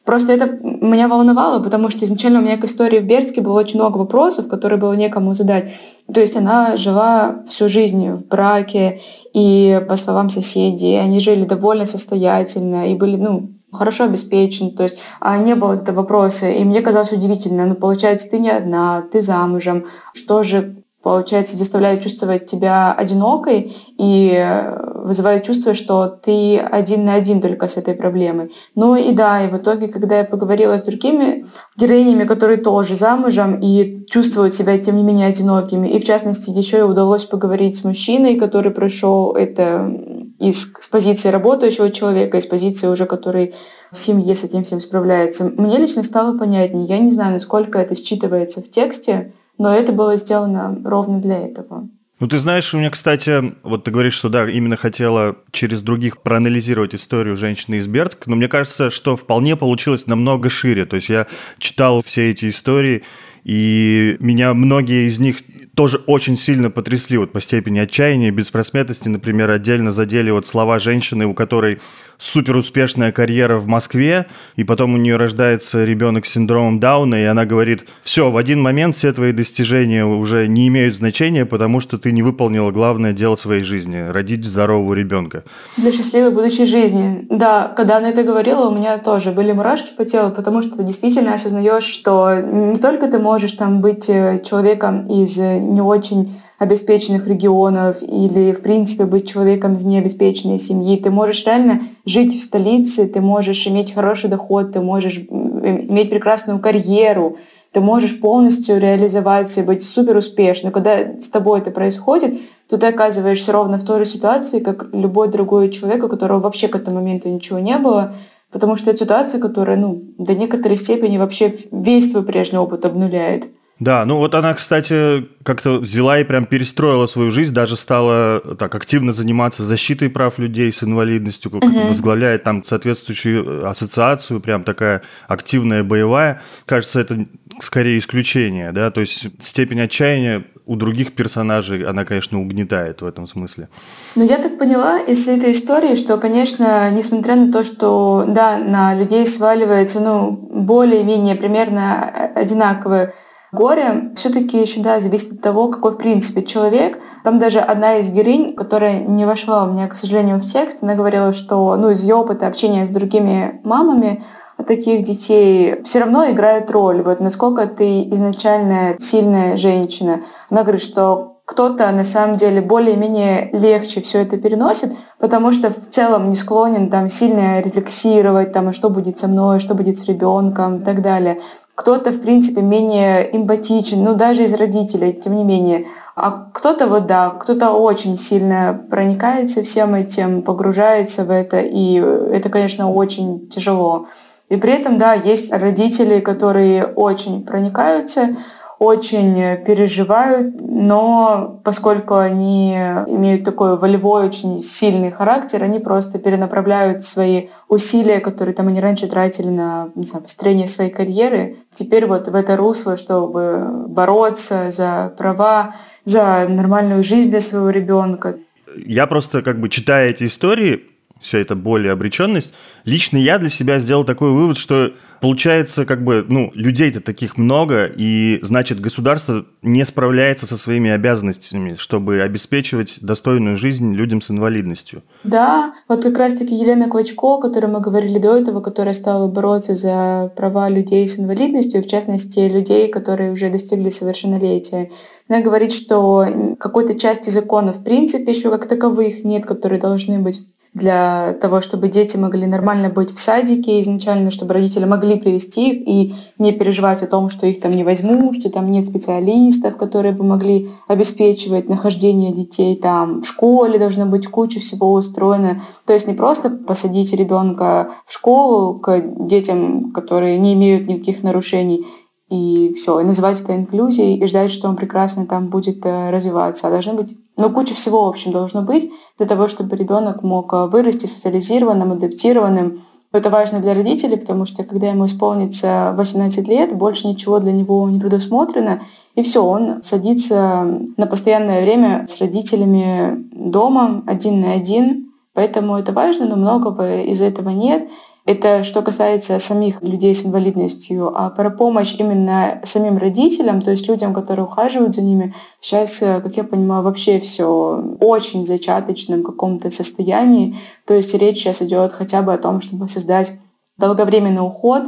Просто 0.04 0.32
это 0.32 0.46
меня 0.62 1.08
волновало, 1.08 1.60
потому 1.62 1.90
что 1.90 2.04
изначально 2.04 2.38
у 2.38 2.42
меня 2.42 2.56
к 2.56 2.64
истории 2.64 3.00
в 3.00 3.06
Бердске 3.06 3.40
было 3.40 3.58
очень 3.58 3.80
много 3.80 3.98
вопросов, 3.98 4.48
которые 4.48 4.78
было 4.78 4.92
некому 4.92 5.34
задать. 5.34 5.72
То 6.14 6.20
есть 6.20 6.36
она 6.36 6.76
жила 6.76 7.42
всю 7.48 7.68
жизнь 7.68 8.12
в 8.12 8.24
браке, 8.26 9.00
и 9.34 9.84
по 9.88 9.96
словам 9.96 10.30
соседей, 10.30 10.96
они 10.96 11.18
жили 11.18 11.44
довольно 11.44 11.86
состоятельно 11.86 12.90
и 12.92 12.94
были, 12.94 13.16
ну, 13.16 13.50
хорошо 13.72 14.04
обеспечены, 14.04 14.70
то 14.70 14.84
есть 14.84 14.96
а 15.20 15.38
не 15.38 15.56
было 15.56 15.74
этого 15.74 15.96
вопроса. 15.96 16.48
И 16.50 16.64
мне 16.64 16.82
казалось 16.82 17.12
удивительно, 17.12 17.66
ну, 17.66 17.74
получается, 17.74 18.30
ты 18.30 18.38
не 18.38 18.50
одна, 18.50 19.02
ты 19.12 19.20
замужем, 19.20 19.86
что 20.14 20.44
же 20.44 20.80
получается, 21.02 21.56
заставляет 21.56 22.02
чувствовать 22.02 22.46
тебя 22.46 22.92
одинокой 22.92 23.76
и 23.98 24.66
вызывает 25.04 25.44
чувство, 25.44 25.74
что 25.74 26.06
ты 26.06 26.58
один 26.58 27.04
на 27.04 27.14
один 27.14 27.40
только 27.40 27.68
с 27.68 27.76
этой 27.76 27.94
проблемой. 27.94 28.52
Ну 28.74 28.96
и 28.96 29.12
да, 29.12 29.44
и 29.44 29.48
в 29.48 29.56
итоге, 29.56 29.88
когда 29.88 30.18
я 30.18 30.24
поговорила 30.24 30.76
с 30.76 30.82
другими 30.82 31.46
героинями, 31.76 32.24
которые 32.24 32.58
тоже 32.58 32.94
замужем 32.94 33.58
и 33.60 34.06
чувствуют 34.10 34.54
себя, 34.54 34.78
тем 34.78 34.96
не 34.96 35.02
менее, 35.02 35.26
одинокими, 35.26 35.88
и 35.88 36.00
в 36.00 36.04
частности, 36.04 36.50
еще 36.50 36.78
и 36.78 36.82
удалось 36.82 37.24
поговорить 37.24 37.76
с 37.76 37.84
мужчиной, 37.84 38.36
который 38.36 38.70
прошел 38.70 39.32
это 39.32 39.90
из 40.38 40.72
с 40.72 40.88
позиции 40.88 41.28
работающего 41.28 41.90
человека, 41.90 42.38
из 42.38 42.46
позиции 42.46 42.88
уже, 42.88 43.06
который 43.06 43.54
в 43.92 43.98
семье 43.98 44.34
с 44.34 44.44
этим 44.44 44.64
всем 44.64 44.80
справляется. 44.80 45.44
Мне 45.56 45.76
лично 45.76 46.02
стало 46.02 46.36
понятнее. 46.38 46.86
Я 46.86 46.98
не 46.98 47.10
знаю, 47.10 47.34
насколько 47.34 47.78
это 47.78 47.94
считывается 47.94 48.62
в 48.62 48.70
тексте, 48.70 49.32
но 49.58 49.74
это 49.74 49.92
было 49.92 50.16
сделано 50.16 50.80
ровно 50.84 51.20
для 51.20 51.38
этого. 51.38 51.88
Ну, 52.20 52.28
ты 52.28 52.38
знаешь, 52.38 52.74
у 52.74 52.78
меня, 52.78 52.90
кстати, 52.90 53.54
вот 53.62 53.84
ты 53.84 53.90
говоришь, 53.90 54.12
что 54.12 54.28
да, 54.28 54.48
именно 54.48 54.76
хотела 54.76 55.38
через 55.52 55.80
других 55.80 56.20
проанализировать 56.20 56.94
историю 56.94 57.34
женщины 57.34 57.76
из 57.76 57.86
Бердска, 57.86 58.28
но 58.28 58.36
мне 58.36 58.46
кажется, 58.46 58.90
что 58.90 59.16
вполне 59.16 59.56
получилось 59.56 60.06
намного 60.06 60.50
шире. 60.50 60.84
То 60.84 60.96
есть 60.96 61.08
я 61.08 61.26
читал 61.58 62.02
все 62.02 62.30
эти 62.30 62.50
истории, 62.50 63.04
И 63.44 64.16
меня 64.20 64.54
многие 64.54 65.08
из 65.08 65.18
них 65.18 65.36
тоже 65.74 66.02
очень 66.06 66.36
сильно 66.36 66.70
потрясли 66.70 67.16
вот 67.16 67.32
по 67.32 67.40
степени 67.40 67.78
отчаяния 67.78 68.28
и 68.28 68.32
беспросветности. 68.32 69.08
Например, 69.08 69.50
отдельно 69.50 69.90
задели 69.90 70.30
вот 70.30 70.46
слова 70.46 70.78
женщины, 70.78 71.26
у 71.26 71.34
которой 71.34 71.78
супер 72.20 72.56
успешная 72.56 73.12
карьера 73.12 73.56
в 73.56 73.66
Москве, 73.66 74.26
и 74.56 74.62
потом 74.62 74.94
у 74.94 74.98
нее 74.98 75.16
рождается 75.16 75.84
ребенок 75.84 76.26
с 76.26 76.32
синдромом 76.32 76.78
Дауна, 76.78 77.14
и 77.14 77.24
она 77.24 77.46
говорит, 77.46 77.86
все, 78.02 78.30
в 78.30 78.36
один 78.36 78.60
момент 78.60 78.94
все 78.94 79.10
твои 79.12 79.32
достижения 79.32 80.04
уже 80.04 80.46
не 80.46 80.68
имеют 80.68 80.94
значения, 80.96 81.46
потому 81.46 81.80
что 81.80 81.96
ты 81.98 82.12
не 82.12 82.22
выполнила 82.22 82.70
главное 82.70 83.12
дело 83.12 83.36
своей 83.36 83.62
жизни– 83.62 84.04
родить 84.10 84.44
здорового 84.44 84.92
ребенка. 84.92 85.44
Для 85.78 85.92
счастливой 85.92 86.30
будущей 86.30 86.66
жизни. 86.66 87.26
Да, 87.30 87.72
когда 87.74 87.96
она 87.96 88.10
это 88.10 88.22
говорила, 88.22 88.68
у 88.68 88.74
меня 88.74 88.98
тоже 88.98 89.32
были 89.32 89.52
мурашки 89.52 89.92
по 89.96 90.04
телу, 90.04 90.30
потому 90.30 90.62
что 90.62 90.76
ты 90.76 90.84
действительно 90.84 91.32
осознаешь, 91.32 91.84
что 91.84 92.34
не 92.34 92.76
только 92.76 93.08
ты 93.08 93.18
можешь 93.18 93.29
там 93.56 93.80
быть 93.80 94.08
э, 94.08 94.42
человеком 94.44 95.06
из 95.06 95.36
не 95.38 95.80
очень 95.80 96.40
обеспеченных 96.60 97.26
регионов 97.26 98.02
или, 98.02 98.52
в 98.52 98.60
принципе, 98.60 99.06
быть 99.06 99.26
человеком 99.26 99.74
из 99.74 99.84
необеспеченной 99.84 100.58
семьи. 100.58 100.98
Ты 100.98 101.10
можешь 101.10 101.46
реально 101.46 101.80
жить 102.04 102.38
в 102.38 102.42
столице, 102.42 103.06
ты 103.08 103.22
можешь 103.22 103.66
иметь 103.66 103.94
хороший 103.94 104.28
доход, 104.28 104.72
ты 104.72 104.80
можешь 104.80 105.16
иметь 105.16 106.10
прекрасную 106.10 106.58
карьеру, 106.58 107.38
ты 107.72 107.80
можешь 107.80 108.20
полностью 108.20 108.78
реализоваться 108.78 109.60
и 109.60 109.64
быть 109.64 109.82
супер 109.82 110.18
успешным. 110.18 110.70
Когда 110.70 110.98
с 111.18 111.28
тобой 111.28 111.60
это 111.60 111.70
происходит, 111.70 112.40
то 112.68 112.76
ты 112.76 112.88
оказываешься 112.88 113.52
ровно 113.52 113.78
в 113.78 113.84
той 113.84 114.00
же 114.00 114.10
ситуации, 114.10 114.60
как 114.60 114.88
любой 114.92 115.28
другой 115.28 115.70
человек, 115.70 116.04
у 116.04 116.08
которого 116.08 116.40
вообще 116.40 116.68
к 116.68 116.76
этому 116.76 116.96
моменту 116.96 117.30
ничего 117.30 117.58
не 117.58 117.78
было, 117.78 118.16
потому 118.50 118.76
что 118.76 118.90
это 118.90 119.00
ситуация, 119.00 119.40
которая 119.40 119.76
ну, 119.76 120.02
до 120.18 120.34
некоторой 120.34 120.76
степени 120.76 121.18
вообще 121.18 121.56
весь 121.70 122.10
твой 122.10 122.24
прежний 122.24 122.58
опыт 122.58 122.84
обнуляет. 122.84 123.46
Да, 123.80 124.04
ну 124.04 124.18
вот 124.18 124.34
она, 124.34 124.52
кстати, 124.52 125.26
как-то 125.42 125.78
взяла 125.78 126.20
и 126.20 126.24
прям 126.24 126.44
перестроила 126.44 127.06
свою 127.06 127.30
жизнь, 127.30 127.54
даже 127.54 127.76
стала 127.76 128.40
так 128.58 128.74
активно 128.74 129.12
заниматься 129.12 129.64
защитой 129.64 130.10
прав 130.10 130.38
людей 130.38 130.70
с 130.70 130.82
инвалидностью, 130.82 131.50
как 131.50 131.64
угу. 131.64 131.88
возглавляет 131.88 132.42
там 132.42 132.62
соответствующую 132.62 133.66
ассоциацию, 133.66 134.40
прям 134.40 134.64
такая 134.64 135.00
активная, 135.28 135.82
боевая. 135.82 136.42
Кажется, 136.66 137.00
это 137.00 137.26
скорее 137.62 137.98
исключение, 137.98 138.72
да, 138.72 138.90
то 138.90 139.00
есть 139.00 139.28
степень 139.42 139.80
отчаяния 139.80 140.44
у 140.66 140.76
других 140.76 141.14
персонажей, 141.14 141.84
она, 141.84 142.04
конечно, 142.04 142.40
угнетает 142.40 143.02
в 143.02 143.06
этом 143.06 143.26
смысле. 143.26 143.68
Ну, 144.14 144.24
я 144.24 144.38
так 144.38 144.58
поняла 144.58 145.00
из 145.00 145.26
этой 145.26 145.52
истории, 145.52 145.96
что, 145.96 146.16
конечно, 146.16 146.90
несмотря 146.90 147.36
на 147.36 147.52
то, 147.52 147.64
что, 147.64 148.24
да, 148.28 148.58
на 148.58 148.94
людей 148.94 149.26
сваливается, 149.26 150.00
ну, 150.00 150.30
более-менее 150.30 151.34
примерно 151.34 152.04
одинаковые 152.34 153.14
Горе 153.52 154.12
все-таки 154.14 154.60
еще, 154.60 154.80
да, 154.80 155.00
зависит 155.00 155.32
от 155.32 155.40
того, 155.40 155.68
какой 155.68 155.92
в 155.92 155.96
принципе 155.96 156.44
человек. 156.44 156.98
Там 157.24 157.40
даже 157.40 157.58
одна 157.58 157.96
из 157.96 158.10
героинь, 158.10 158.54
которая 158.54 159.00
не 159.00 159.26
вошла 159.26 159.64
у 159.64 159.72
меня, 159.72 159.88
к 159.88 159.96
сожалению, 159.96 160.38
в 160.38 160.44
текст, 160.44 160.82
она 160.82 160.94
говорила, 160.94 161.32
что 161.32 161.76
ну, 161.76 161.90
из 161.90 162.02
ее 162.04 162.14
опыта 162.14 162.46
общения 162.46 162.86
с 162.86 162.90
другими 162.90 163.60
мамами 163.64 164.24
таких 164.66 165.02
детей 165.04 165.82
все 165.84 166.00
равно 166.00 166.30
играет 166.30 166.70
роль. 166.70 167.02
Вот 167.02 167.20
насколько 167.20 167.66
ты 167.66 168.02
изначально 168.10 168.96
сильная 168.98 169.56
женщина. 169.56 170.22
Она 170.50 170.62
говорит, 170.62 170.82
что 170.82 171.38
кто-то 171.44 171.90
на 171.90 172.04
самом 172.04 172.36
деле 172.36 172.60
более-менее 172.60 173.50
легче 173.52 174.00
все 174.00 174.20
это 174.20 174.36
переносит, 174.36 174.92
потому 175.18 175.50
что 175.50 175.70
в 175.70 175.90
целом 175.90 176.28
не 176.28 176.36
склонен 176.36 176.90
там 176.90 177.08
сильно 177.08 177.60
рефлексировать, 177.60 178.52
там, 178.52 178.68
а 178.68 178.72
что 178.72 178.88
будет 178.88 179.18
со 179.18 179.26
мной, 179.26 179.58
что 179.58 179.74
будет 179.74 179.98
с 179.98 180.04
ребенком 180.04 180.82
и 180.82 180.84
так 180.84 181.02
далее 181.02 181.40
кто-то, 181.80 182.10
в 182.10 182.20
принципе, 182.20 182.60
менее 182.60 183.34
эмпатичен, 183.34 184.04
ну, 184.04 184.14
даже 184.14 184.44
из 184.44 184.52
родителей, 184.52 185.14
тем 185.14 185.34
не 185.34 185.44
менее. 185.44 185.86
А 186.14 186.50
кто-то 186.52 186.86
вот 186.86 187.06
да, 187.06 187.30
кто-то 187.30 187.70
очень 187.70 188.18
сильно 188.18 188.78
проникается 188.90 189.62
всем 189.62 189.94
этим, 189.94 190.42
погружается 190.42 191.24
в 191.24 191.30
это, 191.30 191.60
и 191.60 191.94
это, 191.94 192.50
конечно, 192.50 192.92
очень 192.92 193.48
тяжело. 193.48 194.08
И 194.50 194.56
при 194.56 194.72
этом, 194.72 194.98
да, 194.98 195.14
есть 195.14 195.52
родители, 195.52 196.18
которые 196.20 196.84
очень 196.84 197.44
проникаются, 197.44 198.36
очень 198.80 199.62
переживают, 199.64 200.56
но 200.60 201.60
поскольку 201.62 202.16
они 202.16 202.72
имеют 202.72 203.44
такой 203.44 203.78
волевой, 203.78 204.26
очень 204.26 204.58
сильный 204.58 205.12
характер, 205.12 205.62
они 205.62 205.78
просто 205.78 206.18
перенаправляют 206.18 207.04
свои 207.04 207.48
усилия, 207.68 208.20
которые 208.20 208.54
там 208.54 208.68
они 208.68 208.80
раньше 208.80 209.06
тратили 209.06 209.50
на 209.50 209.90
не 209.94 210.06
знаю, 210.06 210.24
построение 210.24 210.66
своей 210.66 210.90
карьеры, 210.90 211.58
теперь 211.72 212.06
вот 212.06 212.26
в 212.26 212.34
это 212.34 212.56
русло, 212.56 212.96
чтобы 212.96 213.66
бороться 213.86 214.72
за 214.72 215.12
права, 215.16 215.76
за 216.04 216.46
нормальную 216.48 217.04
жизнь 217.04 217.30
для 217.30 217.42
своего 217.42 217.70
ребенка. 217.70 218.38
Я 218.74 219.06
просто 219.06 219.42
как 219.42 219.60
бы 219.60 219.68
читая 219.68 220.08
эти 220.08 220.24
истории, 220.24 220.89
вся 221.20 221.38
эта 221.38 221.54
боль 221.54 221.86
и 221.86 221.90
обреченность, 221.90 222.54
лично 222.84 223.18
я 223.18 223.38
для 223.38 223.50
себя 223.50 223.78
сделал 223.78 224.04
такой 224.04 224.32
вывод, 224.32 224.56
что 224.56 224.92
получается, 225.20 225.84
как 225.84 226.02
бы, 226.02 226.24
ну, 226.26 226.50
людей-то 226.54 227.00
таких 227.00 227.36
много, 227.36 227.84
и, 227.84 228.38
значит, 228.42 228.80
государство 228.80 229.44
не 229.62 229.84
справляется 229.84 230.46
со 230.46 230.56
своими 230.56 230.90
обязанностями, 230.90 231.76
чтобы 231.78 232.22
обеспечивать 232.22 232.98
достойную 233.02 233.56
жизнь 233.56 233.92
людям 233.92 234.22
с 234.22 234.30
инвалидностью. 234.30 235.02
Да, 235.24 235.74
вот 235.88 236.02
как 236.02 236.16
раз-таки 236.16 236.54
Елена 236.54 236.88
Клочко, 236.88 237.34
о 237.34 237.40
которой 237.40 237.66
мы 237.66 237.80
говорили 237.80 238.18
до 238.18 238.36
этого, 238.36 238.60
которая 238.60 238.94
стала 238.94 239.28
бороться 239.28 239.74
за 239.74 240.32
права 240.36 240.68
людей 240.70 241.06
с 241.06 241.18
инвалидностью, 241.18 241.82
в 241.82 241.86
частности, 241.86 242.40
людей, 242.40 242.88
которые 242.88 243.32
уже 243.32 243.50
достигли 243.50 243.90
совершеннолетия. 243.90 244.90
Она 245.28 245.42
говорит, 245.42 245.72
что 245.72 246.56
какой-то 246.58 246.98
части 246.98 247.30
закона 247.30 247.72
в 247.72 247.84
принципе 247.84 248.32
еще 248.32 248.50
как 248.50 248.66
таковых 248.66 249.22
нет, 249.22 249.46
которые 249.46 249.80
должны 249.80 250.18
быть 250.18 250.40
для 250.72 251.32
того, 251.40 251.60
чтобы 251.60 251.88
дети 251.88 252.16
могли 252.16 252.46
нормально 252.46 252.90
быть 252.90 253.12
в 253.12 253.18
садике 253.18 253.80
изначально, 253.80 254.30
чтобы 254.30 254.54
родители 254.54 254.84
могли 254.84 255.16
привести 255.16 255.70
их 255.70 255.88
и 255.88 256.14
не 256.38 256.52
переживать 256.52 257.02
о 257.02 257.08
том, 257.08 257.28
что 257.28 257.46
их 257.46 257.60
там 257.60 257.72
не 257.72 257.82
возьмут, 257.82 258.40
что 258.40 258.50
там 258.50 258.70
нет 258.70 258.86
специалистов, 258.86 259.76
которые 259.76 260.12
бы 260.12 260.22
могли 260.22 260.70
обеспечивать 260.86 261.68
нахождение 261.68 262.32
детей 262.32 262.76
там. 262.76 263.22
В 263.22 263.26
школе 263.26 263.80
должна 263.80 264.06
быть 264.06 264.28
куча 264.28 264.60
всего 264.60 264.92
устроена. 264.92 265.62
То 265.86 265.92
есть 265.92 266.06
не 266.06 266.14
просто 266.14 266.50
посадить 266.50 267.12
ребенка 267.12 267.90
в 268.06 268.12
школу 268.12 268.78
к 268.78 269.02
детям, 269.26 269.90
которые 269.90 270.38
не 270.38 270.54
имеют 270.54 270.86
никаких 270.86 271.24
нарушений, 271.24 271.84
и 272.30 272.74
все, 272.74 273.00
и 273.00 273.04
называть 273.04 273.40
это 273.40 273.56
инклюзией, 273.56 274.16
и 274.16 274.26
ждать, 274.26 274.52
что 274.52 274.68
он 274.68 274.76
прекрасно 274.76 275.26
там 275.26 275.48
будет 275.48 275.84
э, 275.84 276.10
развиваться. 276.10 276.68
А 276.68 276.70
должно 276.70 276.94
быть, 276.94 277.16
ну, 277.40 277.50
куча 277.50 277.74
всего, 277.74 278.04
в 278.04 278.08
общем, 278.08 278.32
должно 278.32 278.62
быть 278.62 278.90
для 279.18 279.26
того, 279.26 279.48
чтобы 279.48 279.76
ребенок 279.76 280.22
мог 280.22 280.52
э, 280.52 280.66
вырасти 280.66 281.06
социализированным, 281.06 281.92
адаптированным. 281.92 282.82
Это 283.12 283.28
важно 283.30 283.60
для 283.60 283.74
родителей, 283.74 284.16
потому 284.16 284.46
что 284.46 284.62
когда 284.62 284.88
ему 284.88 285.06
исполнится 285.06 285.92
18 285.96 286.46
лет, 286.46 286.76
больше 286.76 287.08
ничего 287.08 287.40
для 287.40 287.52
него 287.52 287.88
не 287.90 287.98
предусмотрено, 287.98 288.82
и 289.16 289.22
все, 289.22 289.44
он 289.44 289.82
садится 289.82 290.64
на 290.96 291.06
постоянное 291.06 291.62
время 291.62 292.06
с 292.06 292.20
родителями 292.20 293.26
дома, 293.32 294.02
один 294.06 294.40
на 294.40 294.52
один. 294.52 295.12
Поэтому 295.34 295.76
это 295.76 295.92
важно, 295.92 296.26
но 296.26 296.36
многого 296.36 297.02
из 297.02 297.20
этого 297.20 297.50
нет. 297.50 297.88
Это 298.30 298.62
что 298.62 298.82
касается 298.82 299.40
самих 299.40 299.82
людей 299.82 300.14
с 300.14 300.24
инвалидностью, 300.24 301.10
а 301.12 301.30
про 301.30 301.50
помощь 301.50 301.96
именно 301.98 302.60
самим 302.62 302.96
родителям, 302.96 303.60
то 303.60 303.72
есть 303.72 303.88
людям, 303.88 304.14
которые 304.14 304.44
ухаживают 304.44 304.94
за 304.94 305.02
ними, 305.02 305.34
сейчас, 305.60 306.00
э, 306.00 306.20
как 306.20 306.36
я 306.36 306.44
понимаю, 306.44 306.84
вообще 306.84 307.18
все 307.18 307.82
очень 307.98 308.46
зачаточном 308.46 309.24
каком-то 309.24 309.68
состоянии. 309.72 310.56
То 310.86 310.94
есть 310.94 311.12
речь 311.14 311.38
сейчас 311.38 311.60
идет 311.62 311.92
хотя 311.92 312.22
бы 312.22 312.32
о 312.32 312.38
том, 312.38 312.60
чтобы 312.60 312.86
создать 312.86 313.32
долговременный 313.78 314.46
уход, 314.46 314.84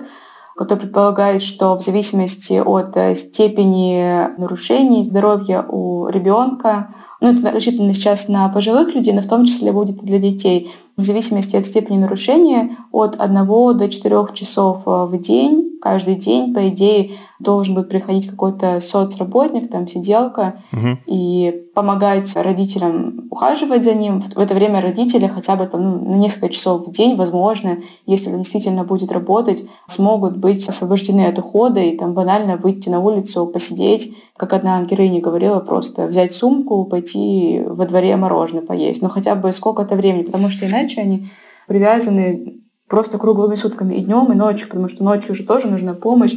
который 0.56 0.78
предполагает, 0.78 1.42
что 1.42 1.76
в 1.76 1.82
зависимости 1.82 2.62
от 2.64 2.96
э, 2.96 3.16
степени 3.16 4.38
нарушений 4.38 5.02
здоровья 5.02 5.66
у 5.68 6.06
ребенка, 6.06 6.94
ну, 7.20 7.32
это 7.32 7.50
рассчитано 7.50 7.92
сейчас 7.92 8.28
на 8.28 8.49
пожилых 8.50 8.94
людей, 8.94 9.12
но 9.12 9.20
в 9.20 9.28
том 9.28 9.46
числе 9.46 9.72
будет 9.72 10.00
и 10.00 10.06
для 10.06 10.18
детей 10.18 10.72
в 10.96 11.04
зависимости 11.04 11.56
от 11.56 11.66
степени 11.66 11.96
нарушения 11.96 12.76
от 12.92 13.20
1 13.20 13.46
до 13.46 13.88
4 13.88 14.16
часов 14.34 14.82
э, 14.87 15.06
в 15.06 15.18
день, 15.18 15.78
каждый 15.80 16.16
день, 16.16 16.52
по 16.52 16.68
идее, 16.68 17.12
должен 17.40 17.75
будет 17.75 17.88
приходить 17.88 18.28
какой-то 18.28 18.80
соцработник, 18.80 19.70
там 19.70 19.88
сиделка, 19.88 20.62
угу. 20.72 20.99
и 21.06 21.62
помогать 21.75 22.34
родителям 22.37 23.28
ухаживать 23.30 23.84
за 23.84 23.94
ним. 23.94 24.20
В 24.20 24.38
это 24.38 24.54
время 24.54 24.80
родители 24.80 25.26
хотя 25.26 25.56
бы 25.56 25.66
там, 25.66 25.82
ну, 25.82 26.11
на 26.11 26.16
несколько 26.16 26.50
часов 26.50 26.87
в 26.87 26.92
день, 26.92 27.16
возможно, 27.16 27.78
если 28.06 28.28
это 28.28 28.38
действительно 28.38 28.84
будет 28.84 29.11
работать, 29.11 29.64
смогут 29.87 30.37
быть 30.37 30.68
освобождены 30.68 31.26
от 31.26 31.38
ухода 31.38 31.80
и 31.80 31.96
там 31.96 32.12
банально 32.12 32.56
выйти 32.56 32.88
на 32.88 33.00
улицу, 33.00 33.46
посидеть, 33.46 34.14
как 34.37 34.52
одна 34.52 34.82
героиня 34.82 35.20
говорила, 35.20 35.61
просто 35.61 36.06
взять 36.06 36.32
сумку, 36.32 36.84
пойти 36.84 37.62
во 37.64 37.87
дворе 37.87 38.16
мороженое 38.16 38.62
поесть. 38.62 39.02
Ну 39.02 39.08
хотя 39.08 39.34
бы 39.34 39.52
сколько-то 39.52 39.94
времени, 39.94 40.22
потому 40.22 40.50
что 40.50 40.66
иначе 40.66 40.82
они 40.99 41.31
привязаны 41.67 42.61
просто 42.89 43.19
круглыми 43.19 43.55
сутками 43.55 43.95
и 43.95 44.05
днем, 44.05 44.33
и 44.33 44.37
ночью, 44.37 44.69
потому 44.69 44.89
что 44.89 45.03
ночью 45.03 45.33
уже 45.33 45.47
тоже 45.47 45.69
нужна 45.69 45.95
помощь. 45.95 46.37